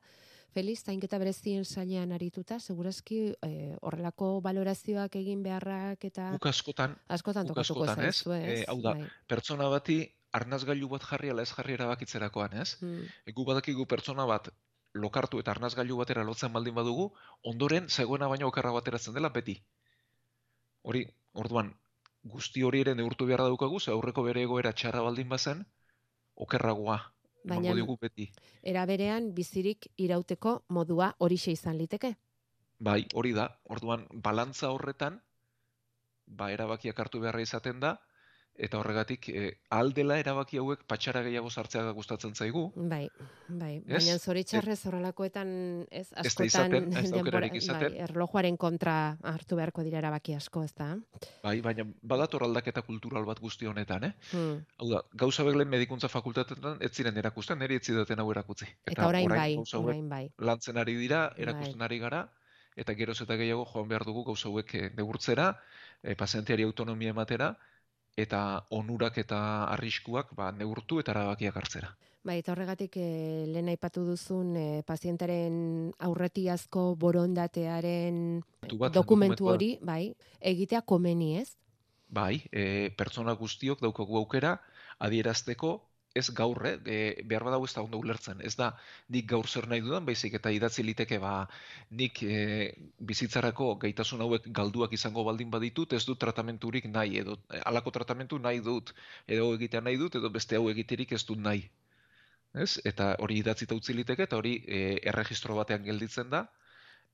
Feliz, 0.51 0.82
zainketa 0.84 1.18
berezien 1.18 1.63
sailean 1.63 2.12
arituta, 2.12 2.58
segurazki 2.60 3.34
eh, 3.48 3.78
horrelako 3.82 4.42
balorazioak 4.44 5.13
egin 5.16 5.44
beharrak 5.46 6.04
eta 6.04 6.25
Guk 6.34 6.46
askotan, 6.50 6.98
askotan 7.08 7.48
tokatuko 7.48 7.86
askotan, 7.86 8.04
ez? 8.10 8.16
zaizu, 8.18 8.34
ez? 8.34 8.58
Eh, 8.60 8.66
hau 8.68 8.82
da, 8.84 8.92
Bai. 8.98 9.06
pertsona 9.32 9.70
bati 9.72 10.01
arnazgailu 10.34 10.90
bat 10.92 11.06
jarri 11.08 11.30
ala 11.32 11.42
ez 11.48 11.54
jarri 11.56 11.78
erabakitzerakoan, 11.78 12.58
ez? 12.60 12.75
Mm, 12.82 13.08
E, 13.25 13.32
Gu 13.32 13.46
badakigu 13.48 13.86
pertsona 13.88 14.25
bat 14.25 14.50
lokartu 14.94 15.40
eta 15.40 15.51
arnazgailu 15.56 15.96
batera 16.01 16.24
lotzen 16.28 16.51
baldin 16.51 16.75
badugu, 16.75 17.13
ondoren 17.48 17.88
zegoena 17.88 18.28
baino 18.28 18.48
okerra 18.51 18.72
bateratzen 18.75 19.13
dela 19.13 19.30
beti. 19.30 19.56
Hori, 20.84 21.06
orduan, 21.34 21.74
guzti 22.24 22.64
hori 22.64 22.82
ere 22.82 22.96
neurtu 22.96 23.26
behar 23.26 23.44
daukagu, 23.46 23.80
ze 23.80 23.92
aurreko 23.92 24.24
bere 24.24 24.44
egoera 24.44 24.74
txarra 24.74 25.02
baldin 25.02 25.30
bazen, 25.30 25.66
okerragoa 26.36 27.00
Baina 27.44 27.74
digu 27.74 27.98
beti. 27.98 28.32
era 28.62 28.86
berean 28.86 29.34
bizirik 29.34 29.88
irauteko 29.98 30.64
modua 30.70 31.16
horixe 31.18 31.52
izan 31.52 31.78
liteke. 31.78 32.16
Bai, 32.80 33.08
hori 33.14 33.34
da. 33.34 33.48
Orduan, 33.70 34.08
balantza 34.14 34.70
horretan, 34.72 35.22
ba, 36.28 36.52
erabakiak 36.52 37.00
hartu 37.00 37.20
beharra 37.20 37.42
izaten 37.42 37.80
da, 37.80 38.00
eta 38.55 38.77
horregatik, 38.77 39.27
e, 39.29 39.51
aldela 39.74 40.17
erabaki 40.20 40.58
hauek 40.62 40.84
patxara 40.89 41.22
gehiago 41.25 41.50
sartzea 41.50 41.91
gustatzen 41.98 42.36
zaigu. 42.36 42.72
Bai, 42.75 43.08
bai. 43.48 43.77
Ez? 43.88 44.03
Baina 44.03 44.17
zoritxarrez 44.20 44.77
horrelakoetan 44.86 45.53
ez 45.89 46.08
askotan 46.13 46.46
izaten, 46.46 46.84
ez 46.89 46.93
da 46.93 47.01
denbora- 47.01 47.20
aukerarik 47.22 47.55
izaten. 47.55 47.93
bai, 47.96 48.01
erlojuaren 48.05 48.58
kontra 48.58 49.17
hartu 49.24 49.55
beharko 49.55 49.84
dira 49.88 49.98
erabaki 50.03 50.36
asko, 50.36 50.63
ez 50.63 50.74
da? 50.77 50.91
Bai, 51.43 51.55
baina 51.62 51.86
badator 52.01 52.43
aldaketa 52.43 52.81
kultural 52.84 53.25
bat 53.25 53.39
guzti 53.39 53.65
honetan, 53.65 54.03
eh? 54.03 54.13
Hmm. 54.31 54.62
Hau 54.77 54.89
da, 54.91 55.01
gauza 55.13 55.43
beglen 55.48 55.70
medikuntza 55.70 56.08
fakultatetan 56.10 56.77
ez 56.81 56.91
ziren 56.91 57.17
erakusten, 57.17 57.58
niri 57.60 57.75
ez 57.79 57.86
zidaten 57.86 58.20
hau 58.20 58.29
erakutsi. 58.31 58.67
Eta, 58.86 59.08
orain, 59.08 59.27
bai, 59.29 59.55
gauza 59.55 59.77
hauek 59.77 59.88
orain 59.96 60.10
bai. 60.10 60.29
lantzen 60.38 60.77
ari 60.77 60.96
dira, 60.96 61.29
Bai. 61.29 61.41
erakusten 61.48 61.81
ari 61.81 62.00
gara, 62.00 62.29
eta 62.75 62.93
geroz 62.93 63.20
eta 63.22 63.36
gehiago 63.36 63.65
joan 63.74 63.88
behar 63.88 64.05
dugu 64.05 64.24
gauza 64.24 64.48
hauek 64.50 64.75
eh, 64.75 64.89
neurtzera, 64.96 65.58
e, 66.03 66.15
pazienteari 66.15 66.63
autonomia 66.63 67.10
ematera, 67.10 67.58
eta 68.18 68.65
onurak 68.70 69.18
eta 69.18 69.39
arriskuak 69.72 70.34
ba, 70.36 70.51
neurtu 70.51 71.00
eta 71.00 71.13
erabakiak 71.15 71.58
hartzera. 71.58 71.91
Bai, 72.22 72.38
eta 72.38 72.51
horregatik 72.53 72.98
eh, 73.01 73.48
lehen 73.50 73.72
aipatu 73.72 74.03
duzun 74.06 74.53
eh, 74.60 74.82
pazientaren 74.86 75.89
aurretiazko 76.06 76.91
borondatearen 77.01 78.20
bat, 78.77 78.94
dokumentu 78.94 79.50
hori, 79.50 79.72
bai, 79.82 80.13
egitea 80.39 80.84
komeni, 80.86 81.38
ez? 81.41 81.56
Bai, 82.12 82.44
e, 82.51 82.91
pertsona 83.00 83.34
guztiok 83.39 83.82
daukagu 83.82 84.20
aukera 84.20 84.58
adierazteko 85.00 85.80
ez 86.13 86.30
gaur, 86.36 86.65
eh, 86.68 86.80
e, 86.86 87.24
behar 87.24 87.44
badago 87.48 87.65
ez 87.65 87.74
da 87.74 87.82
ondo 87.82 88.00
ulertzen. 88.01 88.41
Ez 88.41 88.56
da 88.60 88.72
nik 89.15 89.27
gaur 89.32 89.48
zer 89.48 89.68
nahi 89.72 89.82
dudan, 89.82 90.06
baizik 90.06 90.34
eta 90.39 90.51
idatzi 90.51 90.84
liteke 90.84 91.20
ba 91.24 91.48
nik 91.89 92.24
e, 92.24 92.39
bizitzarako 93.12 93.75
gaitasun 93.84 94.22
hauek 94.25 94.50
galduak 94.60 94.94
izango 94.94 95.24
baldin 95.24 95.51
baditut, 95.51 95.94
ez 95.94 96.03
dut 96.06 96.20
tratamenturik 96.20 96.86
nahi, 96.91 97.18
edo 97.24 97.38
halako 97.65 97.91
tratamentu 98.00 98.39
nahi 98.39 98.60
dut, 98.60 98.94
edo 99.27 99.53
egitea 99.56 99.82
nahi 99.82 99.98
dut, 99.98 100.15
edo 100.20 100.30
beste 100.30 100.60
hau 100.60 100.70
egiterik 100.70 101.13
ez 101.13 101.24
dut 101.25 101.39
nahi. 101.39 101.70
Ez? 102.53 102.80
Eta 102.84 103.15
hori 103.20 103.38
idatzita 103.39 103.75
utzi 103.75 103.94
liteke, 103.96 104.27
eta 104.27 104.38
hori 104.38 104.58
e, 104.68 104.82
erregistro 105.13 105.56
batean 105.56 105.86
gelditzen 105.88 106.30
da, 106.30 106.46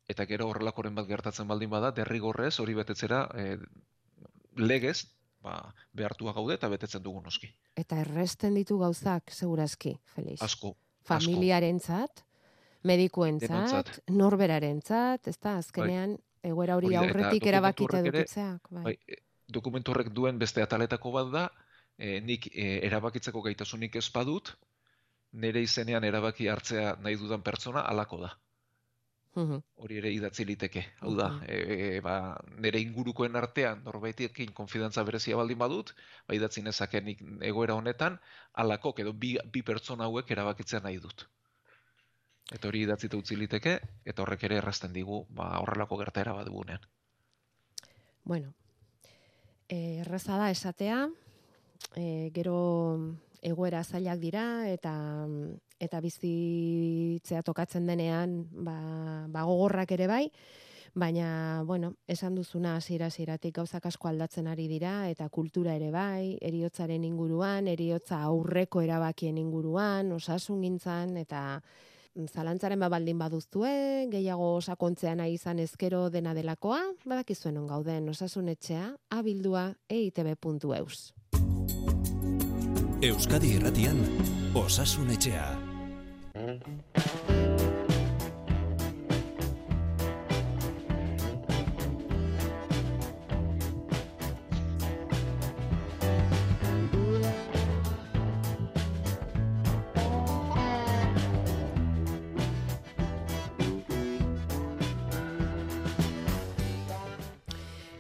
eta 0.09 0.25
gero 0.25 0.47
horrelakoren 0.49 0.95
bat 0.95 1.05
gertatzen 1.07 1.47
baldin 1.47 1.69
bada, 1.69 1.91
derrigorrez 1.91 2.55
hori 2.63 2.73
betetzera 2.73 3.27
e, 3.37 3.57
legez, 4.57 5.05
ba, 5.47 5.73
behartua 5.95 6.33
gaude 6.35 6.57
eta 6.57 6.69
betetzen 6.71 7.03
dugu 7.03 7.23
noski. 7.23 7.49
Eta 7.77 8.01
erresten 8.03 8.57
ditu 8.59 8.77
gauzak, 8.81 9.31
segurazki, 9.33 9.95
Feliz. 10.15 10.39
Asko. 10.43 10.75
Familiarentzat, 11.07 12.23
medikuentzat, 12.87 13.93
norberarentzat, 14.11 15.29
ez 15.31 15.37
da, 15.39 15.57
azkenean, 15.61 16.17
egoera 16.43 16.75
hori 16.79 16.95
aurretik 16.99 17.47
erabakita 17.47 18.01
edukitzeak. 18.03 18.67
Bai. 18.71 18.83
Bai, 18.89 18.95
e, 19.07 19.21
dokumentu 19.47 19.93
horrek 19.93 20.11
duen 20.15 20.39
beste 20.41 20.63
ataletako 20.63 21.13
bat 21.15 21.31
da, 21.33 21.45
e, 21.97 22.19
nik 22.27 22.49
e, 22.51 22.67
erabakitzeko 22.87 23.43
gaitasunik 23.47 23.95
ez 24.01 24.07
badut, 24.13 24.51
nire 25.31 25.63
izenean 25.63 26.03
erabaki 26.07 26.47
hartzea 26.51 26.97
nahi 27.03 27.17
dudan 27.19 27.43
pertsona 27.45 27.85
halako 27.87 28.21
da. 28.25 28.33
Hori 29.77 29.97
ere 30.01 30.11
idatzi 30.11 30.45
liteke. 30.45 30.83
Hau 31.01 31.15
da, 31.15 31.29
Mhm. 31.29 31.43
e, 31.47 31.99
ba, 32.01 32.37
nire 32.57 32.79
ingurukoen 32.81 33.35
artean 33.35 33.83
norbaitekin 33.83 34.53
konfidantza 34.53 35.03
berezia 35.03 35.35
baldin 35.35 35.57
badut, 35.57 35.93
ba 36.27 36.33
idatzi 36.35 36.61
nezake 36.61 37.01
nik 37.01 37.21
egoera 37.41 37.75
honetan, 37.75 38.19
halakok 38.53 38.99
edo 38.99 39.13
bi, 39.13 39.37
bi 39.51 39.61
pertsona 39.61 40.05
hauek 40.05 40.31
erabakitzea 40.31 40.79
nahi 40.79 40.97
dut. 40.97 41.27
Eta 42.51 42.67
hori 42.67 42.81
idatzita 42.83 43.17
utzi 43.17 43.35
liteke, 43.35 43.79
eta 44.05 44.21
horrek 44.23 44.43
ere 44.43 44.57
errazten 44.57 44.93
digu, 44.93 45.25
ba, 45.29 45.59
horrelako 45.59 45.97
gertaera 45.97 46.33
bat 46.33 46.47
dugunean. 46.47 46.79
Bueno, 48.23 48.53
eh, 49.69 49.99
erraza 50.01 50.37
da 50.37 50.49
esatea, 50.49 51.09
eh, 51.95 52.31
gero 52.33 53.17
egoera 53.41 53.83
zailak 53.83 54.19
dira 54.19 54.69
eta 54.69 55.27
eta 55.79 56.01
bizitzea 56.01 57.43
tokatzen 57.45 57.87
denean 57.87 58.39
ba, 58.51 58.77
ba 59.29 59.43
gogorrak 59.47 59.91
ere 59.97 60.07
bai, 60.07 60.23
baina 60.97 61.63
bueno, 61.65 61.93
esan 62.07 62.35
duzuna 62.35 62.75
hasiera 62.77 63.07
hasieratik 63.07 63.55
gauzak 63.59 63.85
asko 63.85 64.09
aldatzen 64.09 64.47
ari 64.47 64.67
dira 64.67 65.09
eta 65.09 65.29
kultura 65.29 65.75
ere 65.75 65.91
bai, 65.91 66.37
eriotzaren 66.41 67.03
inguruan, 67.05 67.67
eriotza 67.67 68.21
aurreko 68.25 68.81
erabakien 68.81 69.37
inguruan, 69.37 70.11
osasungintzan 70.17 71.17
eta 71.17 71.61
zalantzaren 72.25 72.79
ba 72.81 72.89
baldin 72.89 73.19
baduztue, 73.19 74.07
gehiago 74.09 74.57
sakontzea 74.61 75.13
nahi 75.15 75.37
izan 75.37 75.59
ezkero 75.59 76.09
dena 76.09 76.33
delakoa, 76.33 76.81
badakizuen 77.05 77.61
on 77.61 77.67
gauden 77.69 78.09
osasunetxea, 78.09 78.89
abildua 79.13 79.69
eitb.eus. 79.89 81.13
Euskadi 83.05 83.53
Irratian 83.59 84.01
Osasun 84.57 85.11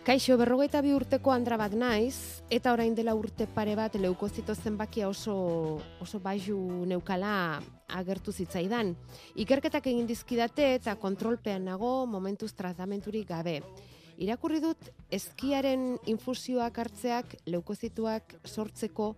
Kaixo, 0.07 0.37
berrogeita 0.39 0.79
bi 0.79 0.93
urteko 0.95 1.33
andra 1.33 1.57
bat 1.59 1.73
naiz, 1.75 2.39
eta 2.47 2.71
orain 2.71 2.93
dela 2.95 3.11
urte 3.11 3.43
pare 3.51 3.73
bat 3.75 3.97
leukozito 3.99 4.53
zenbakia 4.55 5.09
oso, 5.11 5.33
oso 5.99 6.21
baiu 6.23 6.85
neukala 6.87 7.59
agertu 7.91 8.31
zitzaidan. 8.31 8.93
Ikerketak 9.35 9.89
egin 9.91 10.07
dizkidate 10.07 10.69
eta 10.77 10.95
kontrolpean 10.95 11.67
nago 11.67 12.05
momentuz 12.07 12.53
tratamenturik 12.55 13.27
gabe. 13.27 13.57
Irakurri 14.15 14.63
dut 14.63 14.87
eskiaren 15.11 15.97
infusioak 16.07 16.79
hartzeak 16.85 17.35
leukozituak 17.43 18.37
sortzeko 18.47 19.09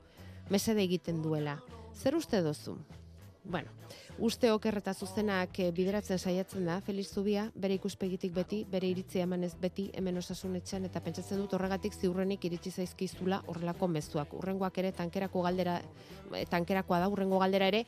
mesede 0.50 0.82
egiten 0.90 1.22
duela. 1.22 1.60
Zer 1.94 2.18
uste 2.18 2.42
dozu? 2.42 2.80
Bueno, 3.44 3.72
uste 4.20 4.52
okerreta 4.52 4.94
zuzenak 4.94 5.60
eh, 5.60 5.72
bideratzen 5.72 6.20
saiatzen 6.20 6.66
da, 6.68 6.80
Felix 6.86 7.14
Zubia, 7.14 7.48
bere 7.56 7.78
ikuspegitik 7.80 8.34
beti, 8.36 8.64
bere 8.70 8.88
iritzia 8.92 9.24
emanez 9.24 9.54
beti, 9.60 9.90
hemen 9.98 10.20
osasunetxean, 10.22 10.86
eta 10.90 11.02
pentsatzen 11.04 11.40
dut 11.42 11.56
horregatik 11.58 11.96
ziurrenik 11.96 12.46
iritsi 12.46 12.72
zaizkizula 12.72 13.42
horrelako 13.48 13.88
mezuak. 13.88 14.34
Urrengoak 14.38 14.78
ere, 14.84 14.92
tankerako 14.92 15.44
galdera, 15.48 15.80
eh, 16.34 16.46
tankerakoa 16.50 17.00
da, 17.00 17.10
urrengo 17.10 17.40
galdera 17.40 17.68
ere, 17.72 17.86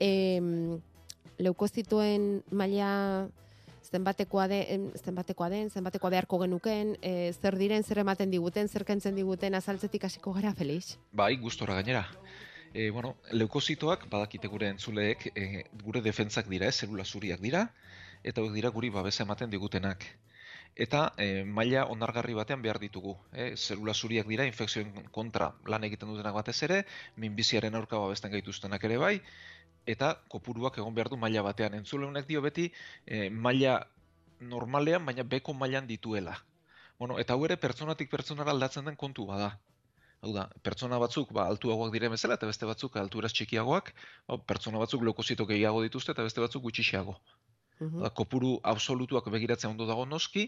em, 0.00 0.80
leukozituen 1.38 2.44
maila 2.50 3.28
zenbatekoa 3.84 4.46
den, 4.48 4.90
zenbatekoa 4.96 5.50
den, 5.52 5.70
zenbatekoa 5.70 6.10
beharko 6.10 6.38
genuken, 6.40 6.96
e, 7.02 7.32
zer 7.32 7.58
diren, 7.58 7.84
zer 7.84 8.00
ematen 8.02 8.30
diguten, 8.32 8.68
zer 8.68 8.84
kentzen 8.84 9.14
diguten 9.14 9.54
azaltzetik 9.54 10.06
hasiko 10.08 10.32
gara, 10.32 10.54
Felix? 10.54 10.96
Bai, 11.12 11.34
gustora 11.36 11.76
gainera. 11.78 12.06
E, 12.74 12.90
bueno, 12.90 13.16
leukozitoak, 13.30 14.08
badakite 14.10 14.48
gure 14.50 14.68
entzuleek, 14.74 15.28
e, 15.38 15.64
gure 15.84 16.00
defentzak 16.02 16.48
dira, 16.50 16.66
ez, 16.66 16.80
zelula 16.82 17.04
zuriak 17.04 17.40
dira, 17.40 17.68
eta 18.26 18.42
hauek 18.42 18.54
dira 18.56 18.72
guri 18.74 18.90
babesa 18.90 19.22
ematen 19.22 19.52
digutenak. 19.52 20.06
Eta 20.74 21.04
e, 21.22 21.44
maila 21.46 21.84
onargarri 21.94 22.34
batean 22.34 22.64
behar 22.64 22.80
ditugu. 22.82 23.14
E, 23.30 23.52
zelula 23.54 23.94
zuriak 23.94 24.26
dira, 24.26 24.46
infekzioen 24.50 25.06
kontra 25.14 25.52
lan 25.70 25.86
egiten 25.86 26.10
dutenak 26.10 26.34
batez 26.34 26.56
ere, 26.66 26.80
minbiziaren 27.24 27.78
aurka 27.78 28.00
babesten 28.02 28.34
gaituztenak 28.34 28.88
ere 28.90 28.98
bai, 28.98 29.14
eta 29.86 30.10
kopuruak 30.34 30.80
egon 30.82 30.98
behar 30.98 31.12
du 31.12 31.20
maila 31.26 31.44
batean. 31.46 31.78
Entzule 31.78 32.08
honek 32.10 32.26
dio 32.26 32.42
beti, 32.42 32.72
e, 33.06 33.28
maila 33.30 33.76
normalean, 34.40 35.06
baina 35.06 35.22
beko 35.22 35.54
mailan 35.54 35.86
dituela. 35.86 36.40
Bueno, 36.98 37.20
eta 37.22 37.38
hau 37.38 37.46
ere 37.46 37.56
pertsonatik 37.68 38.10
pertsonara 38.10 38.50
aldatzen 38.50 38.90
den 38.90 38.98
kontu 38.98 39.30
bada. 39.30 39.52
Hau 40.24 40.32
da, 40.32 40.46
pertsona 40.64 40.96
batzuk 41.02 41.32
ba, 41.36 41.44
altuagoak 41.52 41.90
diren 41.92 42.14
bezala 42.14 42.38
eta 42.38 42.48
beste 42.48 42.64
batzuk 42.64 42.94
alturaz 42.96 43.32
txikiagoak, 43.36 43.90
ba, 44.30 44.38
pertsona 44.48 44.80
batzuk 44.80 45.04
leukozito 45.04 45.44
gehiago 45.50 45.82
dituzte 45.84 46.14
eta 46.14 46.24
beste 46.24 46.40
batzuk 46.40 46.64
gutxiago. 46.64 47.18
Mhm. 47.80 48.00
Da, 48.00 48.10
kopuru 48.20 48.54
absolutuak 48.62 49.28
begiratzen 49.34 49.74
ondo 49.74 49.84
dago 49.90 50.06
noski, 50.08 50.46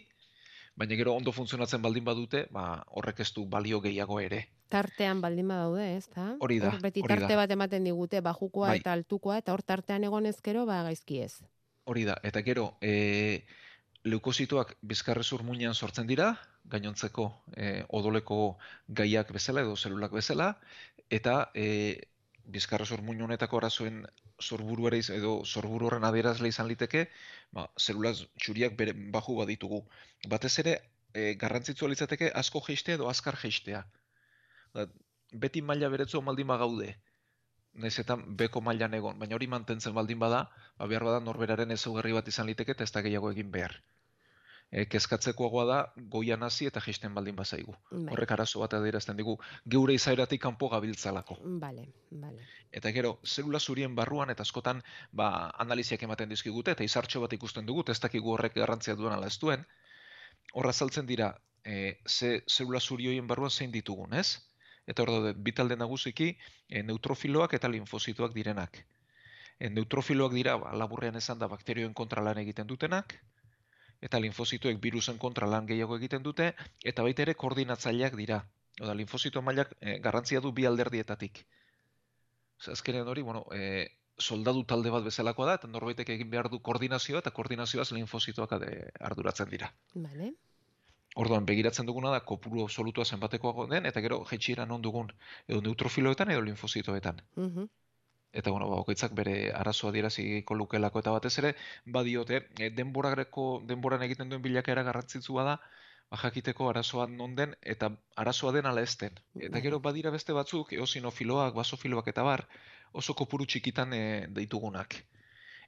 baina 0.81 0.97
gero 0.97 1.13
ondo 1.17 1.33
funtzionatzen 1.33 1.83
baldin 1.85 2.05
badute, 2.09 2.47
ba, 2.57 2.85
horrek 2.89 3.21
ez 3.21 3.29
du 3.37 3.45
balio 3.45 3.83
gehiago 3.85 4.19
ere. 4.21 4.47
Tartean 4.73 5.21
baldin 5.21 5.49
badaude, 5.53 5.91
ez 5.97 6.09
da? 6.15 6.31
Hori 6.41 6.59
da, 6.63 6.73
Hor 6.73 6.81
beti 6.89 7.05
hori 7.05 7.13
da. 7.13 7.21
tarte 7.21 7.37
bat 7.37 7.55
ematen 7.59 7.85
digute, 7.85 8.21
bajukoa 8.25 8.73
Bai. 8.73 8.81
eta 8.81 8.97
altukoa, 8.97 9.39
eta 9.45 9.53
hor 9.53 9.63
tartean 9.63 10.05
egon 10.09 10.27
ezkero, 10.33 10.65
ba 10.67 10.83
gaizki 10.89 11.21
ez. 11.29 11.35
Hori 11.85 12.05
da, 12.09 12.17
eta 12.25 12.43
gero, 12.43 12.71
e, 12.81 13.45
leukozitoak 14.05 14.77
bizkarrezur 14.83 15.45
muinean 15.45 15.75
sortzen 15.75 16.07
dira, 16.07 16.33
gainontzeko 16.73 17.25
e, 17.57 17.85
odoleko 17.99 18.39
gaiak 19.01 19.33
bezala 19.37 19.63
edo 19.67 19.77
zelulak 19.77 20.13
bezala, 20.13 20.49
eta 21.11 21.51
e, 21.55 21.67
bizkarrezur 22.57 23.03
muin 23.03 23.23
honetako 23.23 23.59
arazoen 23.59 24.05
sorburu 24.41 24.87
ere 24.91 24.99
iz- 25.03 25.11
edo 25.15 25.33
sorburu 25.45 25.89
horren 25.89 26.05
adierazle 26.05 26.49
izan 26.53 26.69
liteke, 26.71 27.07
ba, 27.53 27.67
zelula 27.79 28.13
txuriak 28.15 28.77
bere 28.77 28.95
baju 29.17 29.39
baditugu. 29.41 29.81
Batez 30.35 30.53
ere, 30.65 30.77
e, 31.15 31.35
garrantzitsua 31.41 31.89
litzateke 31.93 32.31
asko 32.43 32.63
jeistea 32.69 32.99
edo 33.01 33.09
azkar 33.11 33.39
jeistea. 33.43 33.83
Da, 34.75 34.87
beti 35.33 35.63
maila 35.63 35.89
beretzu 35.93 36.23
maldin 36.23 36.47
bagaude, 36.53 36.95
naiz 37.85 37.97
eta 38.03 38.17
beko 38.43 38.61
mailan 38.69 38.95
egon, 38.99 39.19
baina 39.19 39.37
hori 39.37 39.49
mantentzen 39.55 39.95
baldin 39.97 40.19
bada, 40.19 40.45
ba, 40.79 40.87
behar 40.93 41.05
bada 41.09 41.21
norberaren 41.21 41.75
ezaugarri 41.77 42.15
bat 42.19 42.29
izan 42.33 42.47
liteke 42.51 42.77
eta 42.77 42.85
ez 42.85 42.93
da 42.93 43.03
gehiago 43.09 43.33
egin 43.35 43.51
behar. 43.59 43.75
E, 44.71 44.83
kezkatzekoagoa 44.91 45.65
da 45.69 45.77
goian 46.11 46.43
hasi 46.43 46.67
eta 46.67 46.81
jeisten 46.83 47.15
baldin 47.15 47.37
bazaigu. 47.39 47.75
Bai. 47.91 48.13
Horrek 48.13 48.33
arazo 48.35 48.61
bat 48.65 48.75
adierazten 48.75 49.17
digu 49.17 49.37
geure 49.75 49.95
izaeratik 49.95 50.43
kanpo 50.43 50.69
gabiltzalako. 50.73 51.37
Bale, 51.63 51.87
bale. 52.11 52.49
Eta 52.73 52.91
gero, 52.97 53.13
zelula 53.25 53.61
zurien 53.61 53.95
barruan 53.95 54.31
eta 54.35 54.43
askotan 54.43 54.83
ba, 55.13 55.29
analiziak 55.65 56.03
ematen 56.03 56.35
dizkigute 56.35 56.75
eta 56.75 56.85
izartxo 56.85 57.23
bat 57.23 57.33
ikusten 57.39 57.67
dugu, 57.67 57.85
ez 57.91 58.01
dakigu 58.03 58.35
horrek 58.35 58.59
garrantzia 58.59 58.97
duen 58.99 59.15
ala 59.15 59.31
ez 59.31 59.39
duen. 59.39 59.63
Horra 60.53 60.75
azaltzen 60.75 61.07
dira, 61.07 61.31
e, 61.65 61.99
ze 62.07 62.43
zelula 62.49 62.81
zuri 62.81 63.09
horien 63.09 63.27
barruan 63.27 63.51
zein 63.51 63.73
ditugun, 63.73 64.15
ez? 64.15 64.43
Eta 64.87 65.03
hor 65.03 65.15
daude, 65.15 65.33
bi 65.35 65.53
talde 65.53 65.77
nagusiki, 65.77 66.33
e, 66.69 66.83
neutrofiloak 66.83 67.55
eta 67.59 67.71
linfozitoak 67.71 68.35
direnak. 68.35 68.83
E, 69.59 69.71
neutrofiloak 69.71 70.35
dira, 70.35 70.57
ba, 70.63 70.75
laburrean 70.75 71.17
esan 71.23 71.39
da, 71.39 71.49
bakterioen 71.51 71.95
kontra 71.95 72.23
lan 72.23 72.39
egiten 72.43 72.67
dutenak, 72.71 73.17
eta 74.07 74.21
linfozitoek 74.23 74.79
virusen 74.83 75.19
kontra 75.19 75.49
lan 75.51 75.67
gehiago 75.67 75.99
egiten 75.99 76.23
dute, 76.23 76.53
eta 76.85 77.05
baita 77.07 77.27
ere 77.27 77.35
koordinatzaileak 77.35 78.17
dira. 78.21 78.41
Oda, 78.81 78.95
linfozito 78.95 79.43
mailak 79.43 79.73
e, 79.81 79.99
garrantzia 80.05 80.43
du 80.45 80.53
bi 80.53 80.67
alderdietatik. 80.69 81.45
Ze 82.63 82.73
azkenean 82.73 83.09
hori, 83.09 83.23
bueno, 83.23 83.45
e, 83.53 83.89
soldadu 84.19 84.65
talde 84.65 84.93
bat 84.93 85.05
bezalakoa 85.05 85.47
da, 85.51 85.55
eta 85.61 85.71
norbaitek 85.73 86.13
egin 86.17 86.31
behar 86.33 86.51
du 86.53 86.61
koordinazioa, 86.69 87.23
eta 87.25 87.33
koordinazioaz 87.39 87.91
linfozitoak 87.97 88.53
ade- 88.59 88.91
arduratzen 89.11 89.51
dira. 89.51 89.73
Bale. 89.95 90.33
Orduan, 91.17 91.47
begiratzen 91.49 91.89
duguna 91.89 92.13
da, 92.13 92.21
kopuru 92.21 92.65
absolutua 92.65 93.05
zenbatekoago 93.05 93.67
den, 93.73 93.89
eta 93.89 94.03
gero 94.05 94.21
jetxiera 94.31 94.67
non 94.69 94.83
dugun, 94.85 95.13
edo 95.49 95.63
neutrofiloetan 95.65 96.33
edo 96.35 96.45
linfozitoetan. 96.45 97.23
Mhm. 97.37 97.69
Eta, 98.33 98.51
bueno, 98.51 98.69
ba, 98.69 99.09
bere 99.19 99.35
arazoa 99.53 99.91
adieraziko 99.91 100.55
lukelako 100.55 101.01
eta 101.01 101.11
batez 101.15 101.39
ere, 101.39 101.55
badiote, 101.87 102.43
e, 102.59 102.71
denborareko, 102.71 103.47
denboran 103.65 104.03
egiten 104.03 104.29
duen 104.29 104.43
bilakaera 104.43 104.83
garrantzitsua 104.83 105.45
da, 105.45 105.57
ba, 106.11 106.19
jakiteko 106.23 106.69
arazoa 106.71 107.07
non 107.07 107.35
den, 107.35 107.55
eta 107.63 107.91
arazoa 108.17 108.53
den 108.53 108.67
ala 108.67 108.83
ez. 108.83 108.97
Eta 109.49 109.61
gero 109.61 109.81
badira 109.81 110.11
beste 110.11 110.33
batzuk, 110.33 110.73
eosinofiloak, 110.73 111.55
basofiloak 111.55 112.09
eta 112.09 112.23
bar, 112.23 112.47
oso 112.93 113.15
kopuru 113.15 113.47
txikitan 113.47 113.93
e, 113.93 114.03
ditugunak. 114.41 115.01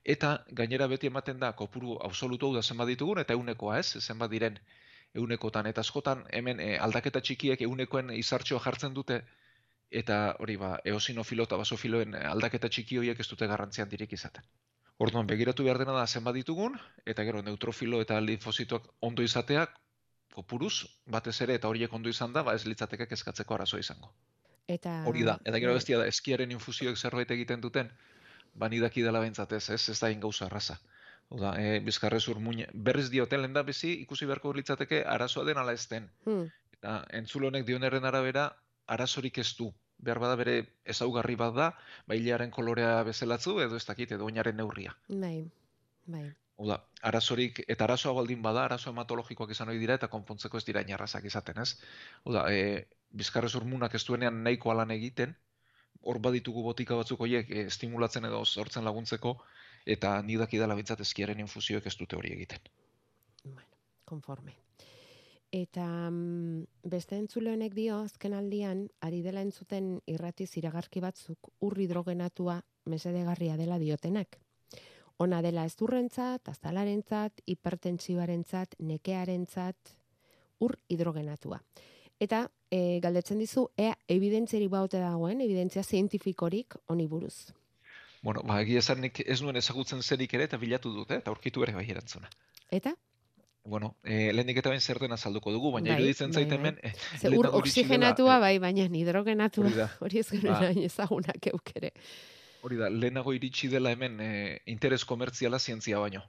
Eta 0.05 0.45
gainera 0.61 0.87
beti 0.87 1.09
ematen 1.09 1.41
da 1.41 1.53
kopuru 1.53 1.99
absolutu 2.05 2.53
da 2.55 2.63
zenbat 2.63 2.89
ditugun, 2.89 3.19
eta 3.25 3.35
eunekoa 3.35 3.79
ez, 3.79 3.99
zenbat 4.01 4.31
diren 4.31 4.59
eunekotan. 5.15 5.67
Eta 5.67 5.81
askotan 5.81 6.25
hemen 6.33 6.61
e, 6.61 6.77
aldaketa 6.79 7.21
txikiek 7.21 7.63
eunekoen 7.67 8.11
izartxoa 8.17 8.61
jartzen 8.65 8.95
dute, 8.95 9.23
eta 9.91 10.37
hori 10.39 10.57
ba, 10.57 10.79
eosinofilo 10.85 11.45
eta 11.49 11.57
basofiloen 11.57 12.15
aldaketa 12.15 12.69
txiki 12.69 12.99
horiek 12.99 13.21
ez 13.21 13.29
dute 13.29 13.47
garrantzi 13.47 13.83
handirik 13.83 14.13
izaten. 14.13 14.45
Orduan, 14.99 15.29
begiratu 15.31 15.65
behar 15.65 15.79
dena 15.79 15.95
da 15.95 16.07
zenbat 16.07 16.35
ditugun, 16.35 16.75
eta 17.07 17.25
gero 17.25 17.43
neutrofilo 17.43 18.01
eta 18.03 18.19
linfozitoak 18.21 18.89
ondo 19.01 19.23
izateak, 19.23 19.77
kopuruz, 20.35 20.87
batez 21.07 21.37
ere, 21.47 21.55
eta 21.59 21.71
horiek 21.71 21.93
ondo 21.95 22.11
izan 22.11 22.35
da, 22.35 22.43
ba 22.43 22.55
ez 22.59 22.65
litzateke 22.67 23.07
kezkatzeko 23.07 23.55
arazoa 23.55 23.81
izango. 23.81 24.13
Eta 24.69 25.03
Hori 25.09 25.25
da, 25.25 25.39
eta 25.45 25.59
gero 25.63 25.73
bai. 25.73 25.81
bestia 25.81 25.99
da, 26.03 26.07
eskiaren 26.11 26.51
infusioek 26.53 26.99
zerbait 26.99 27.31
egiten 27.31 27.63
duten, 27.65 27.89
ba 28.55 28.69
nidaki 28.69 29.03
dela 29.07 29.23
behintzat 29.23 29.55
ez, 29.57 29.69
ez, 29.71 29.83
ez 29.89 29.99
da 30.01 30.11
ingauza 30.13 30.47
arraza. 30.47 30.77
Oda, 31.31 31.55
e, 31.61 31.81
bizkarrezur 31.85 32.41
muine, 32.41 32.69
berriz 32.73 33.09
dioten 33.13 33.43
lehen 33.43 33.57
da 33.57 33.63
bizi, 33.63 33.93
ikusi 34.03 34.27
beharko 34.27 34.53
litzateke 34.57 35.03
arazoa 35.17 35.45
den 35.49 35.61
ala 35.63 35.73
ez 35.77 35.87
den. 35.89 36.09
Hmm. 36.27 36.47
Eta 36.77 37.01
entzule 37.21 37.49
honek 37.49 37.67
dionerren 37.69 38.05
arabera, 38.09 38.49
arazorik 38.89 39.39
ez 39.45 39.53
du. 39.59 39.71
Behar 39.99 40.21
bada 40.23 40.37
bere 40.39 40.59
ezaugarri 40.87 41.35
bat 41.39 41.55
da, 41.55 41.71
bailearen 42.11 42.53
kolorea 42.55 43.03
bezelatzu 43.07 43.57
edo 43.65 43.77
ez 43.77 43.87
dakit 43.87 44.13
edo 44.15 44.29
oinaren 44.29 44.57
neurria. 44.61 44.95
Bai, 45.09 45.49
bai. 46.07 46.29
Oda, 46.59 46.77
arazorik, 47.07 47.61
eta 47.71 47.87
arazoa 47.87 48.13
baldin 48.17 48.41
bada, 48.43 48.65
arazo 48.67 48.91
hematologikoak 48.91 49.53
izan 49.55 49.71
ohi 49.71 49.79
dira 49.79 49.95
eta 49.99 50.09
konpontzeko 50.11 50.59
ez 50.59 50.65
dira 50.67 50.83
inarrazak 50.87 51.27
izaten, 51.31 51.61
ez? 51.63 51.77
Oda, 52.27 52.47
e, 52.51 52.89
bizkarrezur 53.21 53.67
munak 53.67 53.95
ez 53.95 54.03
duenean 54.07 54.43
nahiko 54.47 54.75
lan 54.75 54.91
egiten, 54.95 55.37
hor 56.03 56.19
baditugu 56.25 56.65
botika 56.67 56.99
batzuk 56.99 57.23
horiek 57.27 57.51
e, 57.51 57.67
estimulatzen 57.71 58.27
edo 58.31 58.45
sortzen 58.45 58.87
laguntzeko, 58.91 59.37
eta 59.87 60.17
nidak 60.23 60.55
idala 60.59 60.75
bintzat 60.79 61.03
eskiaren 61.07 61.47
infusioek 61.47 61.87
ez 61.87 61.95
dute 62.01 62.19
hori 62.19 62.35
egiten. 62.35 62.71
Bueno, 63.45 63.71
konforme. 64.05 64.59
Eta 65.53 66.11
mm, 66.11 66.65
beste 66.93 67.17
entzule 67.17 67.55
honek 67.55 67.73
dio, 67.75 68.03
azken 68.05 68.35
aldian, 68.37 68.89
ari 69.01 69.23
dela 69.25 69.41
entzuten 69.41 69.95
irratiz 70.07 70.51
iragarki 70.61 71.01
batzuk 71.01 71.53
ur 71.65 71.79
hidrogenatua 71.81 72.61
mesedegarria 72.85 73.57
dela 73.57 73.79
diotenak. 73.81 74.37
Ona 75.19 75.41
dela 75.43 75.65
ezurrentzat, 75.67 76.49
azalarentzat, 76.53 77.41
hipertentsibarentzat, 77.47 78.77
nekearentzat, 78.79 79.97
ur 80.61 80.77
hidrogenatua. 80.89 81.63
Eta 82.21 82.45
e, 82.71 83.01
galdetzen 83.01 83.41
dizu, 83.41 83.69
ea 83.79 83.95
evidentziarik 84.11 84.71
baute 84.71 85.01
dagoen, 85.01 85.41
evidentzia 85.41 85.83
zientifikorik 85.83 86.77
honi 86.87 87.07
buruz. 87.07 87.55
Bueno, 88.23 88.43
ba, 88.45 88.61
egia 88.61 88.83
esan 88.83 89.07
ez 89.09 89.41
nuen 89.43 89.57
ezagutzen 89.57 90.03
zerik 90.03 90.35
ere 90.35 90.49
eta 90.51 90.59
bilatu 90.59 90.93
dute, 90.93 91.21
eta 91.23 91.31
aurkitu 91.31 91.63
ere 91.63 91.77
bai 91.79 91.87
erantzuna. 91.89 92.29
Eta? 92.75 92.95
Bueno, 93.69 93.97
eh, 94.03 94.31
lehenik 94.33 94.57
eta 94.63 94.71
bain 94.73 94.81
zer 94.81 94.99
den 95.03 95.13
azalduko 95.13 95.53
dugu, 95.53 95.71
baina 95.75 95.93
Bai, 95.93 95.99
iruditzen 96.01 96.33
bai, 96.33 96.45
bai. 96.47 96.57
hemen... 96.57 96.79
Ze 97.21 97.29
ur 97.29 97.33
lehenago 97.35 97.59
iritsi 97.61 97.83
dela, 97.83 97.89
oxigenatua 98.15 98.37
eh, 98.37 98.41
bai, 98.41 98.59
baina 98.65 98.87
hidrogenatua 99.01 99.89
hori 100.01 100.19
ez 100.23 100.29
genuen 100.31 100.75
Ba. 100.75 100.85
ezagunak 100.89 101.47
eukere. 101.53 101.91
Hori 102.65 102.77
da, 102.81 102.89
lehenago 102.91 103.35
iritsi 103.37 103.69
dela 103.69 103.93
hemen 103.93 104.17
eh, 104.25 104.61
interes 104.67 105.05
komertziala 105.05 105.59
zientzia 105.61 105.99
baino. 106.01 106.23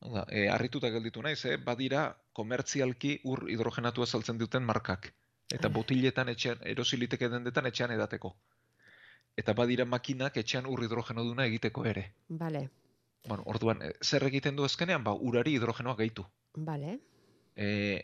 Da, 0.00 0.24
eh, 0.30 0.48
harrituta 0.50 0.88
gelditu 0.90 1.20
naiz, 1.22 1.44
eh? 1.44 1.58
badira 1.62 2.06
komertzialki 2.32 3.18
ur 3.24 3.44
hidrogenatua 3.52 4.06
saltzen 4.06 4.38
duten 4.40 4.64
markak. 4.64 5.12
Eta 5.52 5.68
Ah. 5.68 5.70
botiletan 5.70 6.28
etxean, 6.32 6.58
erosi 6.64 6.96
liteke 6.96 7.28
dendetan 7.28 7.66
etxean 7.66 7.90
edateko. 7.92 8.34
eta 9.36 9.52
badira 9.56 9.84
makinak 9.88 10.36
etxean 10.36 10.66
ur 10.68 10.82
hidrogenoduna 10.84 11.46
egiteko 11.46 11.84
ere. 11.88 12.02
Bale, 12.28 12.68
Bueno, 13.24 13.42
orduan, 13.46 13.82
eh, 13.82 13.92
zer 14.02 14.24
egiten 14.26 14.56
du 14.56 14.64
ezkenean, 14.64 15.04
ba, 15.04 15.12
urari 15.14 15.54
hidrogenoa 15.56 15.94
gehitu. 15.96 16.24
bale. 16.54 16.98
E, 17.56 18.02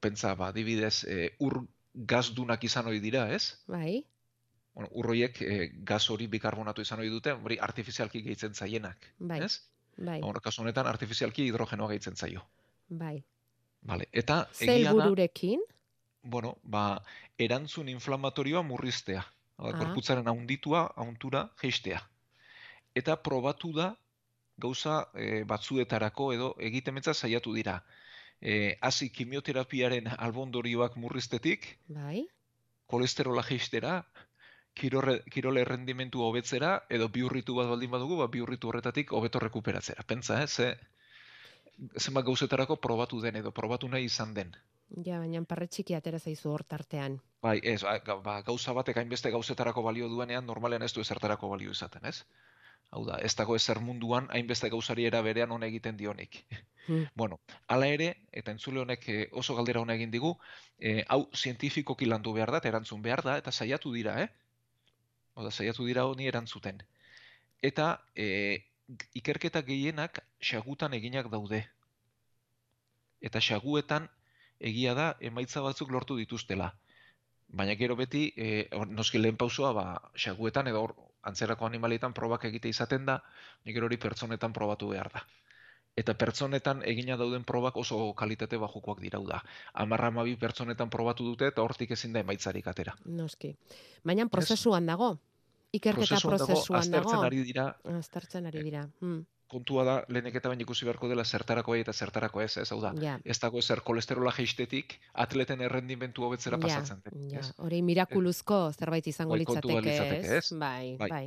pentsa, 0.00 0.34
ba, 0.34 0.48
adibidez, 0.48 1.04
e, 1.04 1.34
ur 1.40 1.66
gazdunak 1.94 2.64
izan 2.64 2.86
ohi 2.86 3.00
dira, 3.00 3.30
ez? 3.34 3.58
Bai, 3.66 4.04
Bueno, 4.74 4.88
ur 4.96 5.06
horiek 5.10 5.36
e, 5.42 5.68
gaz 5.84 6.08
hori 6.10 6.26
bikarbonatu 6.32 6.80
izan 6.80 7.00
ohi 7.00 7.08
dute, 7.12 7.32
hori 7.32 7.58
artifizialki 7.60 8.22
gehitzen 8.22 8.54
zaienak, 8.54 9.10
bai, 9.18 9.42
ez? 9.44 9.58
bai, 9.98 10.20
Hor, 10.24 10.40
kasu 10.40 10.62
honetan 10.62 10.86
artifizialki 10.86 11.44
hidrogenoa 11.44 11.88
gehitzen 11.90 12.16
zaio. 12.16 12.40
bai. 12.88 13.22
Vale. 13.82 14.06
Eta 14.12 14.46
egia 14.60 14.94
da, 14.94 15.10
bueno, 16.22 16.56
ba, 16.62 17.02
erantzun 17.38 17.88
inflamatorioa 17.88 18.62
murriztea. 18.62 19.24
Hau 19.58 19.70
da, 19.70 19.76
Ah. 19.76 19.78
Gorputzaren 19.84 20.28
haunditua, 20.28 20.92
hauntura, 20.96 21.50
jeistea. 21.60 22.00
Eta 22.94 23.16
probatu 23.22 23.72
da, 23.74 23.96
gauza 24.56 25.08
e, 25.14 25.44
batzuetarako 25.44 26.32
edo 26.34 26.54
egitemetza 26.58 27.14
saiatu 27.14 27.54
dira. 27.54 27.82
E, 28.40 28.76
hasi 28.80 29.08
kimioterapiaren 29.10 30.08
albondorioak 30.18 30.96
murriztetik, 30.96 31.78
Bai, 31.88 32.26
kolesterola 32.86 33.42
jeistera, 33.46 34.02
kirole 34.74 35.60
errendimentua 35.60 36.28
hobetzera, 36.30 36.72
edo 36.88 37.08
biurritu 37.08 37.54
bat 37.58 37.68
baldin 37.70 37.92
badugu, 37.92 38.18
ba, 38.20 38.28
biurritu 38.32 38.68
horretatik 38.68 39.12
hobeto 39.12 39.40
rekuperatzera. 39.42 40.04
Pentsa, 40.08 40.42
eh? 40.42 40.48
Ze, 40.48 40.68
zenbat 41.98 42.24
gauzetarako 42.24 42.76
probatu 42.76 43.20
den 43.20 43.36
edo 43.40 43.52
probatu 43.52 43.88
nahi 43.88 44.08
izan 44.10 44.34
den. 44.34 44.54
ja, 45.04 45.18
baina 45.18 45.40
parre 45.48 45.66
txiki 45.66 45.94
atera 45.96 46.18
zaizu 46.18 46.50
hor 46.50 46.64
tartean. 46.68 47.18
Bai, 47.42 47.58
ez, 47.64 47.82
ba, 47.82 48.16
ba, 48.24 48.40
gauza 48.42 48.72
batek 48.76 48.98
hainbeste 49.00 49.30
gauzetarako 49.30 49.82
balio 49.82 50.08
duenean, 50.08 50.46
normalean 50.46 50.82
ez 50.82 50.92
du 50.92 51.00
ezertarako 51.00 51.48
balio 51.48 51.70
izaten, 51.70 52.04
ez? 52.04 52.24
Hau 52.92 53.06
da, 53.08 53.16
ez 53.24 53.32
dago 53.38 53.56
ezer 53.56 53.78
munduan 53.80 54.26
hainbeste 54.36 54.68
gauzari 54.72 55.06
era 55.08 55.22
berean 55.24 55.52
hona 55.54 55.68
egiten 55.72 55.96
dionik. 55.96 56.44
Hmm. 56.86 57.06
Bueno, 57.20 57.38
hala 57.70 57.86
ere, 57.94 58.08
eta 58.40 58.50
entzule 58.50 58.80
honek 58.82 59.04
eh, 59.08 59.28
oso 59.40 59.54
galdera 59.54 59.80
hona 59.80 59.94
egin 59.94 60.10
digu, 60.10 60.32
eh, 60.78 61.04
hau 61.08 61.20
zientifikoki 61.32 62.08
landu 62.10 62.32
behar 62.36 62.50
da, 62.50 62.60
erantzun 62.68 63.04
behar 63.04 63.22
da, 63.22 63.36
eta 63.38 63.52
saiatu 63.52 63.92
dira, 63.94 64.16
eh? 64.24 64.26
Hau 65.36 65.46
da, 65.46 65.52
saiatu 65.54 65.86
dira 65.86 66.04
honi 66.10 66.26
erantzuten. 66.28 66.82
Eta 67.70 67.86
eh, 68.18 68.64
ikerketa 69.14 69.62
gehienak 69.62 70.20
xagutan 70.50 70.98
eginak 70.98 71.30
daude. 71.32 71.62
Eta 73.22 73.40
xaguetan 73.40 74.10
egia 74.60 74.94
da 74.98 75.12
emaitza 75.20 75.62
batzuk 75.64 75.90
lortu 75.94 76.18
dituztela. 76.18 76.72
Baina 77.52 77.76
gero 77.78 77.96
beti, 77.96 78.26
e, 78.36 78.66
noski 78.88 79.20
lehen 79.20 79.38
pausoa, 79.40 79.72
ba, 79.76 79.86
xaguetan 80.16 80.68
edo 80.70 80.84
antzerako 81.22 81.66
animalietan 81.66 82.12
probak 82.12 82.44
egite 82.50 82.68
izaten 82.68 83.06
da, 83.06 83.20
gero 83.64 83.86
hori 83.86 83.96
pertsonetan 83.96 84.52
probatu 84.52 84.88
behar 84.88 85.10
da. 85.12 85.22
Eta 85.96 86.14
pertsonetan 86.16 86.80
egina 86.88 87.18
dauden 87.20 87.44
probak 87.44 87.76
oso 87.76 87.98
kalitate 88.16 88.56
bajukoak 88.56 89.00
dirau 89.04 89.26
da. 89.28 89.42
Amarra 89.74 90.08
amabi 90.08 90.36
pertsonetan 90.40 90.88
probatu 90.90 91.24
dute 91.24 91.50
eta 91.52 91.62
hortik 91.62 91.90
ezin 91.92 92.12
da 92.16 92.22
emaitzarik 92.24 92.66
atera. 92.66 92.94
Noski. 93.04 93.52
Baina 94.04 94.26
prozesuan 94.32 94.86
dago. 94.88 95.18
Ikerketa 95.72 96.16
Prozesuan 96.20 96.36
dago, 96.38 96.46
prozesuan 96.46 96.80
aztertzen 96.80 97.12
dago. 97.16 97.26
ari 97.26 97.44
dira, 97.44 97.66
Aztertzen 97.98 98.46
ari 98.46 98.62
dira. 98.62 98.82
Hmm. 99.00 99.22
Kontua 99.52 99.84
da, 99.84 99.94
lehenek 100.08 100.38
eta 100.40 100.48
bain 100.50 100.60
ikusi 100.64 100.86
beharko 100.88 101.08
dela 101.10 101.24
zertarako 101.28 101.74
eta 101.76 101.92
zertarako 101.92 102.40
ez, 102.42 102.56
ez, 102.62 102.66
hau 102.72 102.80
da. 102.80 102.92
Ja. 103.04 103.18
Ez 103.24 103.38
dago 103.42 103.60
ezer 103.60 103.82
kolesterola 103.84 104.32
jeistetik, 104.36 104.96
atleten 105.12 105.60
errendimentu 105.68 106.24
hobetzera 106.24 106.56
Ja, 106.56 106.62
pasatzen 106.66 107.02
den. 107.04 107.30
ja. 107.30 107.40
ez? 107.40 107.52
Hori 107.58 107.82
mirakuluzko 107.82 108.62
zerbait 108.72 109.06
izango 109.12 109.36
Bai, 109.36 109.44
litzateke, 109.44 109.80
litzateke, 109.86 110.36
ez? 110.38 110.52
Bai, 110.58 110.96
Bai. 110.98 111.08
bai. 111.10 111.24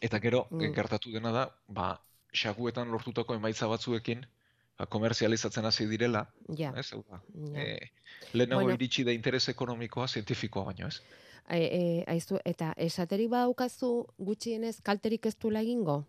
Eta 0.00 0.20
gero, 0.22 0.46
Mm. 0.50 0.72
gertatu 0.74 1.10
dena 1.12 1.32
da, 1.34 1.46
ba, 1.68 2.00
xaguetan 2.32 2.90
lortutako 2.92 3.34
emaitza 3.34 3.66
batzuekin, 3.66 4.24
ba, 4.78 4.86
komerzializatzen 4.86 5.64
hasi 5.66 5.86
direla, 5.90 6.26
Ja. 6.56 6.72
ez, 6.76 6.92
hau 6.92 7.02
da. 7.10 7.20
ja. 7.34 7.62
E, 7.64 7.90
lehenago 8.32 8.62
Bueno. 8.62 8.76
iritsi 8.78 9.02
da 9.04 9.12
interes 9.12 9.48
ekonomikoa, 9.48 10.06
zientifikoa 10.08 10.64
baino, 10.64 10.86
ez? 10.88 11.00
E, 11.50 11.58
e, 11.64 12.04
aizu, 12.06 12.38
eta 12.44 12.74
esaterik 12.76 13.30
badaukazu 13.32 14.06
gutxienez 14.18 14.80
kalterik 14.84 15.26
ez 15.26 15.34
duela 15.40 15.62
egingo? 15.64 16.04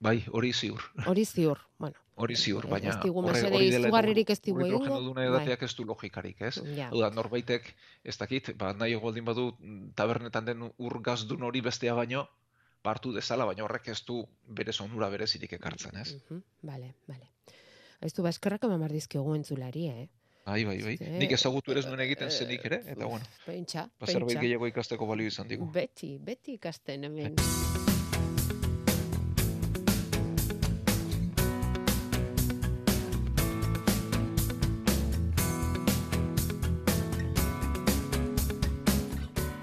Bai, 0.00 0.22
hori 0.32 0.52
ziur, 0.56 0.80
Hori 1.06 1.24
ziur. 1.28 1.58
Bueno, 1.78 1.96
hori 2.16 2.36
ziur, 2.36 2.64
Ez 2.64 2.70
baina 2.70 2.94
digu 3.02 3.20
horre- 3.20 3.32
mesede 3.34 3.58
izugarririk 3.66 4.30
ez 4.30 4.40
digu 4.40 4.60
egingo, 4.60 4.78
hidrogenoduna 4.82 5.20
bai. 5.20 5.28
edateak 5.28 5.62
ez 5.66 5.74
du 5.76 5.84
logikarik, 5.84 6.40
ez? 6.40 6.54
ja. 6.76 6.88
Hau 6.88 7.00
da, 7.02 7.10
norbaitek, 7.10 7.74
ez 8.04 8.16
dakit, 8.18 8.52
ba, 8.56 8.72
nahi 8.72 8.94
baldin 8.96 9.24
badu 9.24 9.50
mm, 9.58 9.90
tabernetan 9.94 10.44
den 10.46 10.62
ur 10.78 11.00
gazdun 11.02 11.42
hori 11.42 11.60
bestea 11.60 11.94
baino, 11.94 12.26
partu 12.82 13.12
dezala, 13.12 13.44
baina 13.44 13.64
horrek 13.64 13.88
ez 13.88 13.98
du 14.06 14.22
bere 14.48 14.72
onura 14.80 15.10
berezirik 15.10 15.52
ekartzen, 15.52 15.96
ez? 16.00 16.16
Bale, 16.62 16.94
bale. 17.06 17.28
Aizu, 18.00 18.22
ba, 18.22 18.30
eskerrak 18.32 18.64
eman 18.64 18.80
behar 18.80 18.92
dizkiogu 18.92 19.34
entzulari, 19.34 19.86
eh? 19.88 20.08
Bai, 20.46 20.64
bai, 20.64 20.80
bai. 20.82 20.96
Nik 21.20 21.32
ezagutu 21.36 21.70
ere 21.72 21.80
ez 21.80 21.86
nuen 21.86 22.00
egiten 22.00 22.28
eh, 22.28 22.30
zenik 22.30 22.64
ere, 22.64 22.80
eta 22.86 23.04
bueno, 23.04 23.24
Pentsa, 23.44 23.84
ba, 24.00 24.06
zerbait 24.06 24.28
pentsa. 24.32 24.40
gehiago 24.40 24.66
ikasteko 24.66 25.06
balio 25.06 25.26
izan 25.28 25.46
digu. 25.46 25.68
Beti, 25.70 26.16
beti 26.18 26.54
ikasten 26.56 27.04
hemen. 27.04 27.36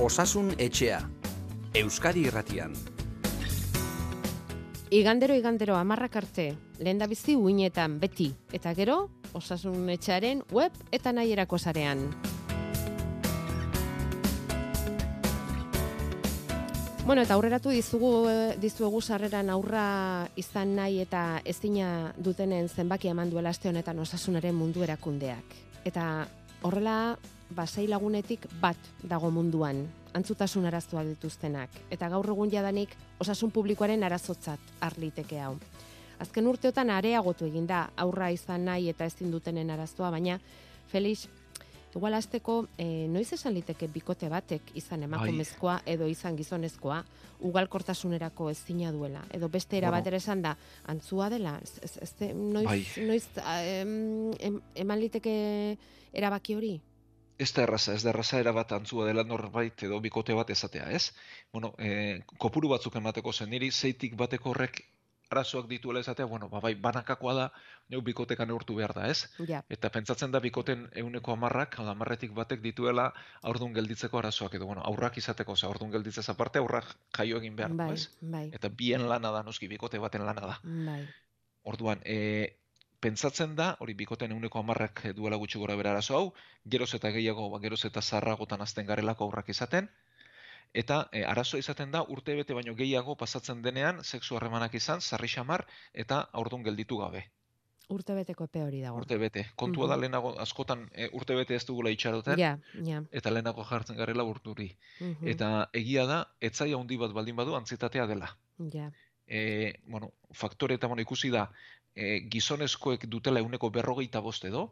Osasun 0.08 0.54
etxea. 0.56 1.02
Euskadi 1.76 2.22
irratian. 2.30 2.72
Igandero, 4.96 5.36
igandero, 5.36 5.76
amarrak 5.76 6.16
arte, 6.16 6.46
lehen 6.80 7.02
bizi 7.12 7.36
uinetan, 7.36 7.98
beti. 8.00 8.30
Eta 8.56 8.72
gero, 8.74 9.10
osasun 9.36 9.90
etxearen 9.92 10.46
web 10.56 10.72
eta 10.96 11.12
nahierako 11.12 11.60
sarean. 11.60 12.08
Bueno, 17.04 17.22
eta 17.22 17.34
aurreratu 17.34 17.76
dizugu, 17.76 18.30
eh, 18.30 18.56
dizuegu 18.62 19.02
sarreran 19.02 19.50
aurra 19.50 20.30
izan 20.38 20.78
nahi 20.78 21.02
eta 21.04 21.42
ezina 21.44 22.14
dutenen 22.16 22.70
zenbaki 22.70 23.12
eman 23.12 23.30
duela 23.30 23.50
aste 23.50 23.68
honetan 23.68 24.00
osasunaren 24.00 24.56
mundu 24.56 24.88
erakundeak. 24.88 25.58
Eta 25.84 26.30
horrela, 26.64 27.18
basei 27.56 27.88
lagunetik 27.88 28.48
bat 28.62 28.78
dago 29.04 29.30
munduan, 29.32 29.86
antzutasun 30.14 30.66
arazoak 30.66 31.08
dituztenak. 31.14 31.70
Eta 31.92 32.10
gaur 32.10 32.30
egun 32.30 32.52
jadanik 32.52 32.96
osasun 33.20 33.52
publikoaren 33.52 34.04
arazotzat 34.04 34.60
arliteke 34.82 35.40
hau. 35.40 35.56
Azken 36.20 36.48
urteotan 36.50 36.90
areagotu 36.90 37.46
egin 37.46 37.68
da 37.68 37.90
aurra 37.96 38.32
izan 38.34 38.66
nahi 38.66 38.90
eta 38.90 39.06
ezin 39.06 39.32
dutenen 39.32 39.70
arazoa, 39.70 40.10
baina 40.12 40.40
Felix, 40.88 41.28
igual 41.98 42.14
azteko, 42.14 42.68
e, 42.78 43.08
noiz 43.10 43.32
esan 43.34 43.56
liteke 43.58 43.88
bikote 43.90 44.30
batek 44.30 44.74
izan 44.78 45.04
emakumezkoa 45.08 45.80
edo 45.90 46.08
izan 46.08 46.38
gizonezkoa, 46.38 47.00
ugalkortasunerako 47.48 48.52
ezina 48.54 48.92
duela. 48.92 49.24
Edo 49.34 49.50
beste 49.50 49.78
era 49.78 49.90
Bueno. 49.90 50.16
esan 50.16 50.42
da, 50.42 50.58
antzua 50.86 51.30
dela, 51.30 51.60
ez, 51.64 51.80
ez, 51.82 51.98
ez, 52.02 52.36
noiz, 52.36 52.66
Bai. 52.66 52.86
noiz 53.06 53.26
a, 53.44 53.64
em, 53.64 54.32
em, 54.40 54.62
eman 54.76 55.00
liteke 55.00 55.78
erabaki 56.14 56.56
hori? 56.56 56.82
Ez 57.38 57.52
da 57.54 57.64
erraza, 57.68 57.94
ez 57.94 58.02
da 58.04 58.10
erraza 58.10 58.40
erabat 58.42 58.72
antzua 58.74 59.06
dela 59.06 59.24
norbait 59.24 59.84
edo 59.86 60.00
bikote 60.02 60.34
bat 60.34 60.50
ezatea, 60.50 60.90
ez? 60.92 61.12
Bueno, 61.54 61.74
e, 61.78 62.22
kopuru 62.42 62.70
batzuk 62.74 62.96
emateko 62.98 63.34
zen 63.34 63.50
niri, 63.54 63.70
zeitik 63.72 64.16
bateko 64.18 64.50
horrek 64.56 64.82
arazoak 65.30 65.68
dituela 65.68 66.00
ezatea, 66.00 66.26
bueno, 66.26 66.48
ba, 66.50 66.62
bai, 66.64 66.74
banakakoa 66.80 67.34
da, 67.36 67.46
neu 67.92 68.02
bikoteka 68.02 68.46
neurtu 68.48 68.78
behar 68.78 68.94
da, 68.96 69.08
ez? 69.12 69.28
Ja, 69.50 69.60
Eta 69.70 69.90
pentsatzen 69.92 70.32
da 70.32 70.40
bikoten 70.40 70.88
euneko 70.96 71.34
amarrak, 71.34 71.76
hau 71.80 71.88
amarretik 71.92 72.32
batek 72.38 72.62
dituela 72.64 73.10
aurdun 73.44 73.74
gelditzeko 73.76 74.22
arazoak, 74.22 74.56
edo, 74.56 74.66
bueno, 74.70 74.82
aurrak 74.88 75.18
izateko, 75.20 75.56
ze 75.56 75.68
aurdun 75.68 75.92
gelditzez 75.92 76.30
aparte, 76.32 76.60
aurrak 76.64 76.94
jaio 77.18 77.42
egin 77.44 77.58
behar, 77.60 77.76
bai, 77.76 77.92
ez? 77.94 78.08
bai, 78.22 78.46
Eta 78.56 78.70
bien 78.70 79.08
lana 79.10 79.32
da, 79.36 79.44
noski, 79.44 79.68
bikote 79.68 80.00
baten 80.00 80.26
lana 80.26 80.48
da. 80.54 80.60
bai. 80.64 81.02
Orduan, 81.68 82.00
e, 82.06 82.56
pentsatzen 83.08 83.56
da, 83.56 83.70
hori 83.80 83.94
bikoten 83.96 84.32
euneko 84.36 84.60
amarrak 84.60 85.06
duela 85.16 85.38
gutxi 85.40 85.60
gora 85.62 85.76
bera 85.80 85.92
arazo 85.96 86.18
hau, 86.18 86.26
geroz 86.66 86.92
eta 86.98 87.12
gehiago, 87.16 87.50
ba, 87.54 87.60
geroz 87.64 87.86
eta 87.88 88.02
zarragotan 88.02 88.62
azten 88.66 88.86
garelako 88.90 89.26
aurrak 89.30 89.50
izaten, 89.56 89.88
eta 90.74 91.08
e, 91.16 91.24
arazoa 91.24 91.60
izaten 91.64 91.92
da 91.96 92.02
urte 92.04 92.36
bete 92.36 92.54
baino 92.58 92.76
gehiago 92.76 93.16
pasatzen 93.16 93.62
denean 93.64 94.04
sexu 94.04 94.36
harremanak 94.38 94.76
izan, 94.76 95.02
sarri 95.02 95.28
xamar 95.32 95.64
eta 95.94 96.26
aurdun 96.34 96.64
gelditu 96.68 96.98
gabe. 97.00 97.24
Urte 97.96 98.14
beteko 98.18 98.44
epe 98.50 98.60
hori 98.66 98.82
dago. 98.84 98.98
Urte 99.00 99.16
bete. 99.18 99.46
Kontua 99.56 99.88
da 99.88 99.96
Mhm. 99.96 100.02
lehenago 100.02 100.34
askotan 100.44 100.90
e, 100.92 101.08
urte 101.14 101.36
bete 101.40 101.56
ez 101.56 101.64
dugula 101.66 101.90
itxaroten, 101.96 102.38
Ja, 102.40 102.58
ja. 102.84 103.02
eta 103.12 103.32
lehenago 103.32 103.64
jartzen 103.64 103.96
garela 103.96 104.24
urturi. 104.28 104.74
mhm, 105.00 105.28
Eta 105.34 105.70
egia 105.74 106.04
da, 106.06 106.18
etzaia 106.42 106.76
handi 106.76 106.98
bat 107.00 107.14
baldin 107.16 107.36
badu 107.40 107.56
antzitatea 107.56 108.06
dela. 108.12 108.28
Ja, 108.74 108.92
e, 109.26 109.74
bueno, 109.88 110.12
faktore 110.34 110.76
eta 110.76 110.88
bueno, 110.88 111.02
ikusi 111.02 111.30
da, 111.32 111.46
e, 111.98 112.22
gizonezkoek 112.30 113.08
dutela 113.10 113.42
euneko 113.42 113.72
berrogeita 113.74 114.22
bost 114.22 114.46
edo, 114.46 114.68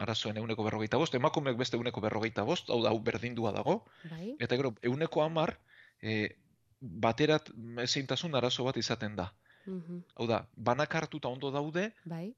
arazoen 0.00 0.40
euneko 0.40 0.64
berrogeita 0.64 0.98
bost, 1.00 1.14
emakumeek 1.18 1.58
beste 1.60 1.76
euneko 1.76 2.00
berrogeita 2.00 2.46
bost, 2.48 2.70
hau 2.72 2.80
da, 2.82 2.92
berdindua 3.04 3.52
dago, 3.52 3.82
bai, 4.08 4.32
eta 4.40 4.56
gero, 4.56 4.72
euneko 4.90 5.22
amar, 5.26 5.58
e, 6.00 6.36
baterat 6.80 7.50
ezintasun 7.84 8.38
arazo 8.38 8.64
bat 8.64 8.78
izaten 8.80 9.18
da. 9.18 9.28
Mhm. 9.66 10.04
Hau 10.16 10.26
da, 10.30 10.46
banak 10.56 10.94
hartuta 10.96 11.28
ondo 11.28 11.50
daude, 11.52 11.90
Bai. 12.08 12.30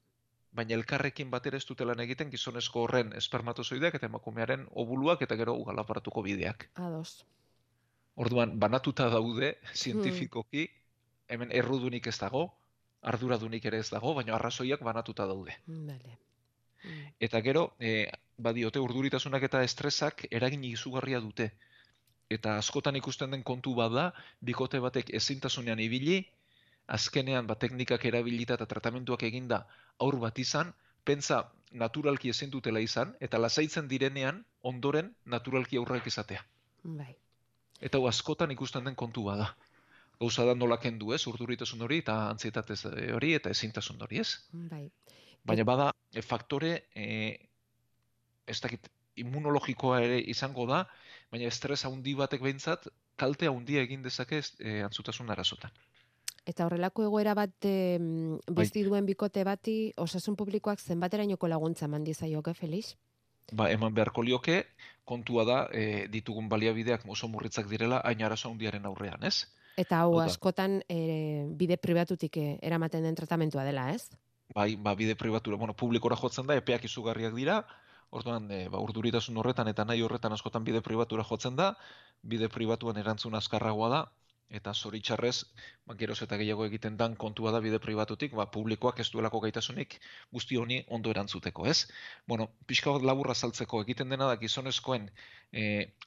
baina 0.51 0.75
elkarrekin 0.75 1.31
batera 1.31 1.57
ez 1.57 1.65
dute 1.65 1.85
lan 1.87 2.01
egiten 2.03 2.29
gizonezko 2.33 2.83
horren 2.83 3.13
espermatozoideak 3.17 3.95
eta 3.95 4.09
emakumearen 4.11 4.67
obuluak 4.83 5.23
eta 5.23 5.37
gero 5.39 5.55
ugalaparatuko 5.61 6.21
bideak. 6.27 6.67
Ados. 6.75 7.23
Orduan, 8.15 8.59
banatuta 8.59 9.07
daude, 9.09 9.55
zientifikoki, 9.73 10.67
hemen 11.31 11.55
errudunik 11.55 12.11
ez 12.11 12.19
dago, 12.19 12.51
arduradunik 13.03 13.65
ere 13.69 13.79
ez 13.83 13.89
dago, 13.91 14.13
baina 14.17 14.35
arrazoiak 14.37 14.83
banatuta 14.83 15.27
daude. 15.29 15.55
Vale. 15.67 16.17
Mm. 16.83 17.09
Eta 17.27 17.41
gero, 17.41 17.65
e, 17.79 18.07
badiote 18.37 18.81
urduritasunak 18.83 19.43
eta 19.49 19.63
estresak 19.63 20.25
eragin 20.31 20.63
izugarria 20.67 21.19
dute. 21.23 21.51
Eta 22.29 22.57
askotan 22.57 22.95
ikusten 22.99 23.35
den 23.35 23.43
kontu 23.43 23.75
bada, 23.75 24.11
bikote 24.41 24.79
batek 24.83 25.13
ezintasunean 25.19 25.79
ibili, 25.79 26.23
azkenean 26.87 27.47
ba, 27.47 27.55
teknikak 27.55 28.05
erabilita 28.05 28.57
eta 28.59 28.67
tratamentuak 28.67 29.23
eginda 29.29 29.63
aur 29.99 30.17
bat 30.19 30.39
izan, 30.39 30.73
pentsa 31.05 31.43
naturalki 31.71 32.29
ezin 32.29 32.51
dutela 32.51 32.79
izan, 32.79 33.13
eta 33.19 33.39
lasaitzen 33.39 33.87
direnean, 33.91 34.43
ondoren 34.61 35.13
naturalki 35.25 35.77
aurrak 35.77 36.07
izatea. 36.07 36.43
Bai. 36.83 37.13
Eta 37.81 37.99
askotan 38.07 38.51
ikusten 38.51 38.83
den 38.83 38.95
kontu 38.95 39.23
bada. 39.27 39.53
Gauza 40.19 40.45
da 40.45 40.55
nola 40.55 40.77
kendu 40.79 41.13
ez, 41.13 41.21
urduritasun 41.27 41.81
hori 41.81 41.99
eta 42.03 42.17
antzietatez 42.29 42.83
eh, 42.91 43.11
hori 43.15 43.33
eta 43.39 43.51
ezintasun 43.53 44.01
hori 44.01 44.21
ez. 44.23 44.29
Bai. 44.71 44.85
Baina 45.43 45.65
bada 45.67 45.89
e, 46.13 46.21
faktore, 46.21 46.73
e, 46.95 47.07
ez 48.47 48.59
dakit, 48.63 48.87
immunologikoa 49.19 49.99
ere 50.05 50.19
izango 50.33 50.65
da, 50.69 50.83
baina 51.31 51.49
estres 51.49 51.83
handi 51.85 52.13
batek 52.17 52.43
behintzat, 52.45 52.87
kalte 53.19 53.49
handia 53.49 53.83
egin 53.83 54.05
dezake 54.05 54.39
e, 54.59 54.79
antzutasun 54.85 55.29
arazotan. 55.29 55.73
Eta 56.49 56.65
horrelako 56.65 57.05
egoera 57.07 57.33
bat 57.37 57.67
e, 57.67 57.97
bizi 58.51 58.83
duen 58.83 59.05
bikote 59.07 59.43
bati 59.47 59.75
osasun 59.97 60.35
publikoak 60.39 60.81
zenbaterainoko 60.81 61.47
laguntza 61.47 61.85
eman 61.87 62.03
dizaioke 62.03 62.53
Felix? 62.57 62.95
Ba, 63.51 63.69
eman 63.71 63.93
beharko 63.95 64.23
lioke, 64.23 64.63
kontua 65.05 65.45
da 65.47 65.57
e, 65.71 66.07
ditugun 66.11 66.49
baliabideak 66.51 67.03
oso 67.07 67.27
murritzak 67.31 67.69
direla 67.71 68.01
hain 68.03 68.23
arazo 68.23 68.51
handiaren 68.51 68.85
aurrean, 68.89 69.23
ez? 69.23 69.47
Eta 69.79 70.03
hau 70.03 70.19
askotan 70.21 70.81
e, 70.89 71.45
bide 71.57 71.79
pribatutik 71.81 72.37
eh, 72.37 72.57
eramaten 72.61 73.05
den 73.05 73.15
tratamentua 73.17 73.63
dela, 73.65 73.89
ez? 73.93 74.11
Bai, 74.53 74.75
ba, 74.75 74.93
bide 74.93 75.15
pribatura, 75.17 75.57
bueno, 75.57 75.73
publikora 75.73 76.17
jotzen 76.19 76.45
da, 76.45 76.57
epeak 76.59 76.85
izugarriak 76.85 77.33
dira, 77.33 77.63
orduan, 78.13 78.45
e, 78.53 78.67
ba, 78.69 78.81
urduritasun 78.85 79.39
horretan 79.41 79.71
eta 79.71 79.85
nahi 79.89 80.03
horretan 80.05 80.35
askotan 80.35 80.63
bide 80.67 80.83
pribatura 80.85 81.25
jotzen 81.25 81.57
da, 81.57 81.73
bide 82.21 82.49
pribatuan 82.53 82.99
erantzun 83.01 83.33
azkarragoa 83.39 83.89
da, 83.89 84.03
eta 84.53 84.73
zoritxarrez, 84.73 85.35
ba, 85.89 85.95
geroz 85.97 86.19
eta 86.25 86.37
gehiago 86.37 86.65
egiten 86.69 86.97
dan 86.97 87.15
kontua 87.23 87.51
da 87.55 87.61
bide 87.63 87.79
pribatutik, 87.81 88.35
ba, 88.37 88.45
publikoak 88.53 89.01
ez 89.01 89.07
duelako 89.13 89.41
gaitasunik 89.45 89.97
guzti 90.37 90.59
honi 90.61 90.79
ondo 90.97 91.11
erantzuteko, 91.13 91.65
ez? 91.71 91.87
Bueno, 92.29 92.49
pixka 92.69 92.93
bat 92.93 93.07
laburra 93.09 93.33
saltzeko 93.33 93.81
egiten 93.87 94.13
dena 94.13 94.29
da 94.29 94.37
gizonezkoen 94.43 95.09
e, 95.51 95.65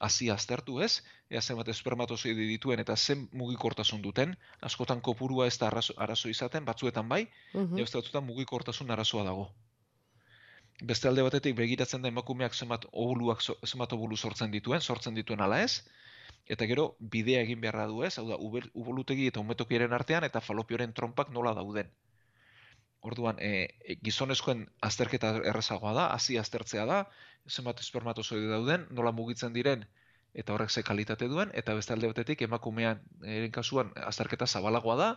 hasia 0.08 0.38
aztertu, 0.38 0.78
ez? 0.86 1.02
Ea 1.30 1.42
zenbat 1.42 1.72
espermatozoide 1.74 2.46
dituen 2.52 2.82
eta 2.84 2.96
zen 2.96 3.26
mugikortasun 3.34 4.02
duten, 4.06 4.36
askotan 4.70 5.02
kopurua 5.02 5.50
ez 5.50 5.58
da 5.58 5.66
arazo, 5.72 5.98
arazo 5.98 6.30
izaten, 6.30 6.64
batzuetan 6.64 7.08
bai, 7.10 7.24
beste 7.52 7.98
batzuetan 7.98 8.28
mugikortasun 8.30 8.94
arazoa 8.94 9.26
dago. 9.26 9.50
Beste 10.86 11.08
alde 11.08 11.22
batetik 11.24 11.54
begiratzen 11.56 12.02
da 12.04 12.10
emakumeak 12.12 12.54
zenbat 12.54 12.84
obuluak 12.92 13.40
zenbat 13.42 13.92
obulu 13.96 14.16
sortzen 14.16 14.52
dituen, 14.52 14.82
sortzen 14.84 15.14
dituen 15.16 15.40
ala 15.40 15.62
ez, 15.64 15.80
eta 16.46 16.66
gero 16.70 16.86
bidea 17.00 17.42
egin 17.42 17.60
beharra 17.60 17.86
du 17.90 18.02
ez, 18.06 18.16
hau 18.18 18.26
da, 18.28 18.38
ubulutegi 18.38 19.26
eta 19.30 19.42
umetokiaren 19.42 19.92
artean 19.92 20.24
eta 20.24 20.40
falopioren 20.40 20.92
trompak 20.94 21.32
nola 21.34 21.54
dauden. 21.58 21.90
Orduan, 23.06 23.38
e, 23.38 23.50
e, 23.84 23.96
gizonezkoen 24.02 24.64
azterketa 24.88 25.34
errazagoa 25.52 25.92
da, 25.94 26.06
hasi 26.14 26.38
aztertzea 26.38 26.86
da, 26.86 27.00
zenbat 27.48 27.82
espermatozoide 27.82 28.48
dauden, 28.50 28.86
nola 28.90 29.12
mugitzen 29.14 29.52
diren, 29.54 29.84
eta 30.34 30.54
horrek 30.54 30.70
ze 30.70 30.82
kalitate 30.86 31.28
duen, 31.32 31.52
eta 31.54 31.74
beste 31.74 31.94
alde 31.94 32.10
batetik 32.12 32.42
emakumean 32.46 33.02
eren 33.22 33.52
kasuan 33.54 33.92
azterketa 34.08 34.46
zabalagoa 34.46 34.96
da, 35.02 35.10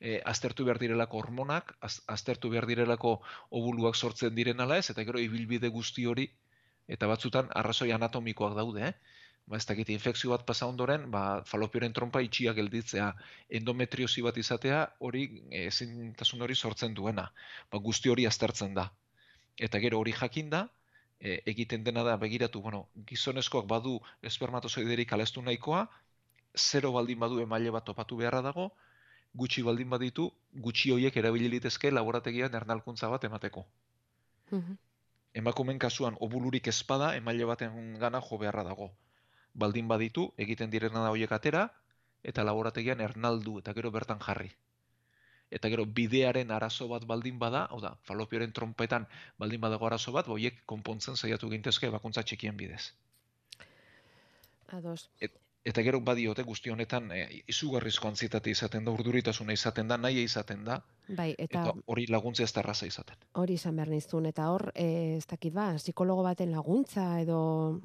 e, 0.00 0.20
aztertu 0.32 0.64
behar 0.68 0.80
direlako 0.80 1.20
hormonak, 1.20 1.74
az, 1.80 2.00
aztertu 2.06 2.50
behar 2.52 2.66
direlako 2.70 3.16
obuluak 3.50 3.96
sortzen 3.96 4.34
diren 4.34 4.60
ala 4.60 4.78
ez, 4.80 4.90
eta 4.92 5.04
gero 5.08 5.20
ibilbide 5.20 5.68
guzti 5.68 6.06
hori, 6.06 6.28
eta 6.88 7.08
batzutan 7.10 7.50
arrazoi 7.62 7.90
anatomikoak 7.96 8.56
daude, 8.56 8.92
eh? 8.92 9.19
Ba, 9.50 9.58
ez 9.58 9.66
dakit, 9.66 9.88
infekzio 9.90 10.30
bat 10.30 10.44
pasa 10.46 10.68
ondoren, 10.70 11.08
ba, 11.10 11.42
falopioren 11.50 11.92
trompa 11.92 12.20
itxia 12.22 12.52
gelditzea, 12.54 13.08
endometriosi 13.58 14.22
bat 14.22 14.36
izatea, 14.38 14.84
hori 15.02 15.24
eh, 15.50 15.64
ezintasun 15.66 16.44
hori 16.46 16.54
sortzen 16.54 16.94
duena. 16.94 17.24
Ba, 17.72 17.80
guzti 17.82 18.12
hori 18.12 18.28
aztertzen 18.30 18.76
da. 18.78 18.86
Eta 19.58 19.80
gero 19.82 19.98
hori 19.98 20.14
jakinda, 20.14 20.68
e, 21.18 21.40
egiten 21.52 21.82
dena 21.84 22.04
da 22.06 22.14
begiratu, 22.16 22.62
bueno, 22.62 22.84
gizonezkoak 23.10 23.66
badu 23.72 23.96
espermatozoiderik 24.30 25.12
alestu 25.12 25.42
nahikoa, 25.42 25.82
zero 26.56 26.92
baldin 26.92 27.18
badu 27.20 27.42
emaile 27.42 27.74
bat 27.74 27.84
topatu 27.90 28.22
beharra 28.22 28.40
dago, 28.46 28.70
gutxi 29.34 29.66
baldin 29.66 29.90
baditu, 29.90 30.30
gutxi 30.54 30.94
hoiek 30.94 31.16
erabili 31.16 31.50
litezke 31.56 31.90
laborategian 31.90 32.54
ernalkuntza 32.62 33.10
bat 33.12 33.26
emateko. 33.28 33.66
Mhm. 34.50 34.78
Emakumen 35.42 35.78
kasuan 35.78 36.16
obulurik 36.20 36.66
ezpada 36.66 37.14
emaile 37.16 37.44
baten 37.46 37.98
gana 37.98 38.20
jo 38.30 38.38
beharra 38.38 38.64
dago. 38.64 38.90
Baldin 39.54 39.88
baditu, 39.88 40.30
egiten 40.38 40.70
direna 40.70 41.04
da 41.04 41.10
hoiek 41.10 41.32
atera, 41.32 41.68
eta 42.22 42.44
laborategian 42.44 43.00
ernaldu 43.00 43.58
eta 43.60 43.74
gero 43.76 43.90
bertan 43.90 44.20
jarri. 44.20 44.50
Eta 45.50 45.68
gero 45.72 45.84
bidearen 45.84 46.50
arazo 46.54 46.86
bat 46.88 47.04
baldin 47.10 47.38
bada, 47.38 47.64
hau 47.74 47.80
da, 47.82 47.96
falopioren 48.06 48.52
trompetan 48.54 49.06
baldin 49.38 49.60
badago 49.60 49.86
arazo 49.86 50.12
bat, 50.14 50.28
ba, 50.28 50.36
hoiek 50.36 50.62
konpontzen 50.66 51.16
saiatu 51.16 51.50
gintezke 51.50 51.90
bakuntza 51.90 52.22
txikien 52.22 52.56
bidez. 52.56 52.92
Ados. 54.70 55.10
Eta 55.20 55.82
gero 55.82 55.98
badiote 56.00 56.44
guzti 56.46 56.70
honetan 56.70 57.10
e, 57.12 57.42
izugarrizko 57.50 58.08
antzietate 58.08 58.52
izaten 58.54 58.86
da, 58.86 58.94
urduritasuna 58.94 59.52
izaten 59.52 59.90
da, 59.90 59.98
nahi 59.98 60.22
izaten 60.22 60.62
da, 60.64 60.78
Bai, 61.08 61.32
eta 61.34 61.64
eta 61.64 61.74
hori 61.90 62.06
laguntza 62.06 62.44
ez 62.44 62.52
da 62.52 62.62
izaten. 62.86 63.16
hori 63.34 63.54
izan 63.54 63.76
behar 63.76 63.88
niztun, 63.88 64.26
eta 64.26 64.48
hor, 64.50 64.70
e, 64.74 65.16
ez 65.16 65.26
dakit 65.26 65.52
ba, 65.52 65.74
psikologo 65.74 66.22
baten 66.22 66.52
laguntza 66.52 67.20
edo, 67.20 67.80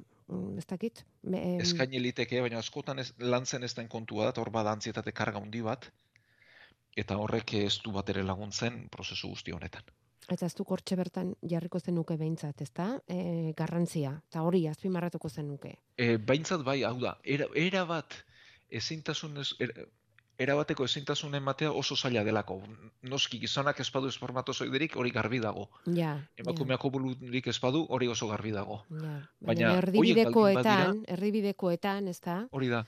ez 0.57 0.65
dakit? 0.65 1.03
Me, 1.21 1.41
em, 1.41 1.59
Eskaini 1.61 2.01
liteke, 2.01 2.41
baina 2.41 2.59
askotan 2.59 2.99
ez, 2.99 3.11
lantzen 3.19 3.63
ez 3.63 3.73
den 3.77 3.87
kontua 3.91 4.25
da, 4.25 4.33
eta 4.33 4.41
hor 4.41 4.51
bada 4.53 4.73
antzietate 4.73 5.13
karga 5.13 5.41
handi 5.41 5.61
bat, 5.65 5.89
eta 6.97 7.17
horrek 7.21 7.53
ez 7.59 7.77
du 7.83 7.93
bat 7.95 8.09
ere 8.09 8.23
laguntzen 8.23 8.85
prozesu 8.89 9.29
guzti 9.33 9.53
honetan. 9.55 9.83
Eta 10.31 10.47
ez 10.47 10.55
du 10.57 10.63
kortxe 10.65 10.95
bertan 10.97 11.35
jarriko 11.45 11.79
zenuke 11.79 12.17
behintzat, 12.17 12.61
ezta? 12.65 12.87
E, 13.07 13.53
garrantzia, 13.57 14.15
eta 14.31 14.41
hori 14.41 14.63
azpimarratuko 14.67 15.29
zenuke. 15.29 15.75
E, 15.97 16.15
baintzat 16.17 16.63
bai, 16.65 16.79
hau 16.87 16.97
da, 17.01 17.19
era, 17.23 17.45
era 17.53 17.85
bat 17.85 18.17
ezintasun 18.73 19.37
ez, 19.43 19.51
era, 19.61 19.85
erabateko 20.39 20.83
ezintasunen 20.85 21.43
matea 21.43 21.71
oso 21.71 21.95
zaila 21.95 22.23
delako. 22.23 22.57
Noski 23.03 23.39
gizonak 23.39 23.79
espadu 23.79 24.07
espermatozoiderik 24.11 24.95
hori 24.99 25.11
garbi 25.15 25.39
dago. 25.39 25.69
Ja, 25.95 26.17
Emakumeako 26.37 26.89
bulurik 26.91 27.47
espadu 27.47 27.85
hori 27.89 28.07
oso 28.07 28.27
garbi 28.27 28.51
dago. 28.51 28.81
ja, 28.89 28.97
ja. 29.01 29.21
Baina 29.39 29.67
Baina 29.69 29.77
erdibidekoetan, 29.77 31.03
erdibidekoetan, 31.07 32.07
ez 32.07 32.19
da? 32.21 32.47
Hori 32.51 32.67
da, 32.69 32.85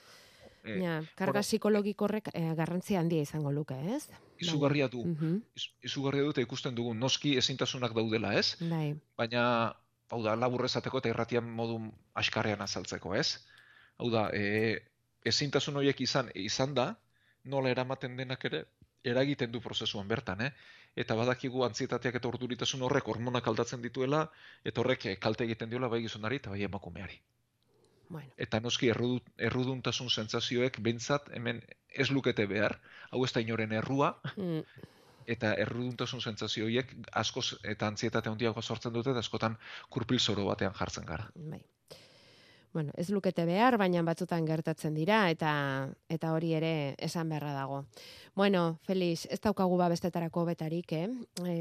e, 0.64 0.80
Ja, 0.84 1.02
karga 1.16 1.32
bueno. 1.40 1.44
psikologiko 1.48 2.06
horrek 2.06 2.30
eh, 2.34 2.54
garrantzia 2.56 3.00
handia 3.00 3.22
izango 3.22 3.52
luke, 3.52 3.76
ez? 3.96 4.10
izugarria 4.40 4.88
du. 4.88 5.04
Mhm, 5.06 5.38
Iz- 5.56 5.72
Izugarria 5.82 6.24
dute 6.24 6.42
ikusten 6.42 6.76
dugu, 6.76 6.94
noski 6.94 7.38
ezintasunak 7.38 7.94
daudela, 7.96 8.34
ez? 8.38 8.56
Bai, 8.60 8.96
baina 9.18 9.74
hau 10.10 10.22
da 10.24 10.36
laburrezateko 10.36 10.98
eta 11.00 11.10
irratian 11.10 11.44
modu 11.50 11.80
askarrean 12.14 12.62
azaltzeko, 12.62 13.16
ez? 13.16 13.40
Hau 13.98 14.12
da, 14.12 14.30
e, 14.34 14.84
ezintasun 15.26 15.76
horiek 15.76 16.00
izan 16.02 16.30
izan 16.36 16.74
da, 16.76 16.96
nola 17.48 17.72
eramaten 17.74 18.18
denak 18.18 18.46
ere 18.50 18.66
eragiten 19.04 19.52
du 19.52 19.62
prozesuan 19.62 20.08
bertan, 20.08 20.42
eh? 20.42 20.52
Eta 20.98 21.16
badakigu 21.16 21.64
antzietateak 21.68 22.18
eta 22.20 22.28
urduritasun 22.28 22.84
horrek 22.88 23.08
hormonak 23.08 23.48
aldatzen 23.48 23.82
dituela, 23.82 24.26
eta 24.66 24.82
horrek 24.82 25.06
eh, 25.06 25.16
kalte 25.22 25.46
egiten 25.46 25.70
diola 25.70 25.88
bai 25.88 26.02
gizonari 26.02 26.42
eta 26.42 26.50
bai 26.50 26.64
emakumeari. 26.64 27.22
bueno, 28.10 28.32
Eta 28.38 28.60
noski 28.60 28.90
errudu, 28.90 29.20
erruduntasun 29.38 30.10
sentsazioek 30.10 30.80
behintzat 30.82 31.30
hemen 31.34 31.62
ez 31.90 32.10
lukete 32.10 32.46
behar, 32.48 32.80
hau 33.12 33.24
ez 33.26 33.34
da 33.34 33.42
inoren 33.42 33.72
errua, 33.72 34.14
mm, 34.36 34.62
eta 35.28 35.54
erruduntasun 35.64 36.22
sentsazio 36.22 36.66
horiek 36.66 36.94
askoz 37.12 37.48
eta 37.64 37.88
antzietate 37.88 38.30
handiago 38.30 38.62
sortzen 38.62 38.94
dute 38.94 39.12
eta 39.12 39.20
askotan 39.20 39.58
kurpil 39.90 40.20
zoro 40.20 40.46
batean 40.46 40.74
jartzen 40.74 41.06
gara. 41.06 41.30
bai. 41.36 41.62
Bueno, 42.74 42.92
ez 42.96 43.10
lukete 43.10 43.46
behar, 43.48 43.78
baina 43.80 44.04
batzutan 44.06 44.46
gertatzen 44.46 44.94
dira, 44.94 45.30
eta 45.32 45.90
eta 46.14 46.34
hori 46.36 46.52
ere 46.54 46.96
esan 47.00 47.30
beharra 47.30 47.54
dago. 47.56 47.86
Bueno, 48.36 48.78
Felix, 48.86 49.26
ez 49.32 49.40
daukagu 49.42 49.78
ba 49.80 49.88
bestetarako 49.90 50.44
betarik, 50.46 50.92
eh? 50.94 51.08
E, 51.42 51.56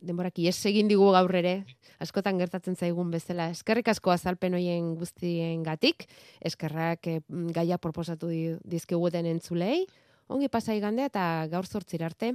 denboraki 0.00 0.48
ez 0.48 0.56
egin 0.66 0.88
digu 0.90 1.10
gaur 1.14 1.34
ere, 1.38 1.64
askotan 2.00 2.38
gertatzen 2.40 2.74
zaigun 2.76 3.12
bezala. 3.12 3.50
Eskerrik 3.54 3.88
asko 3.92 4.10
azalpen 4.10 4.54
hoien 4.58 4.94
guztien 4.98 5.62
gatik, 5.62 6.08
eskerrak 6.40 7.06
eh, 7.06 7.20
gaia 7.54 7.78
proposatu 7.78 8.26
di- 8.32 8.56
dizkiguten 8.64 9.26
entzulei, 9.26 9.86
ongi 10.26 10.48
pasai 10.48 10.80
gandea 10.80 11.06
eta 11.12 11.46
gaur 11.52 11.66
zortzir 11.66 12.02
arte. 12.02 12.34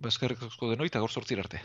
Ba, 0.00 0.08
eskerrik 0.08 0.40
asko 0.48 0.70
denoi 0.70 0.86
eta 0.88 1.02
gaur 1.02 1.10
sortzir 1.12 1.40
arte. 1.42 1.60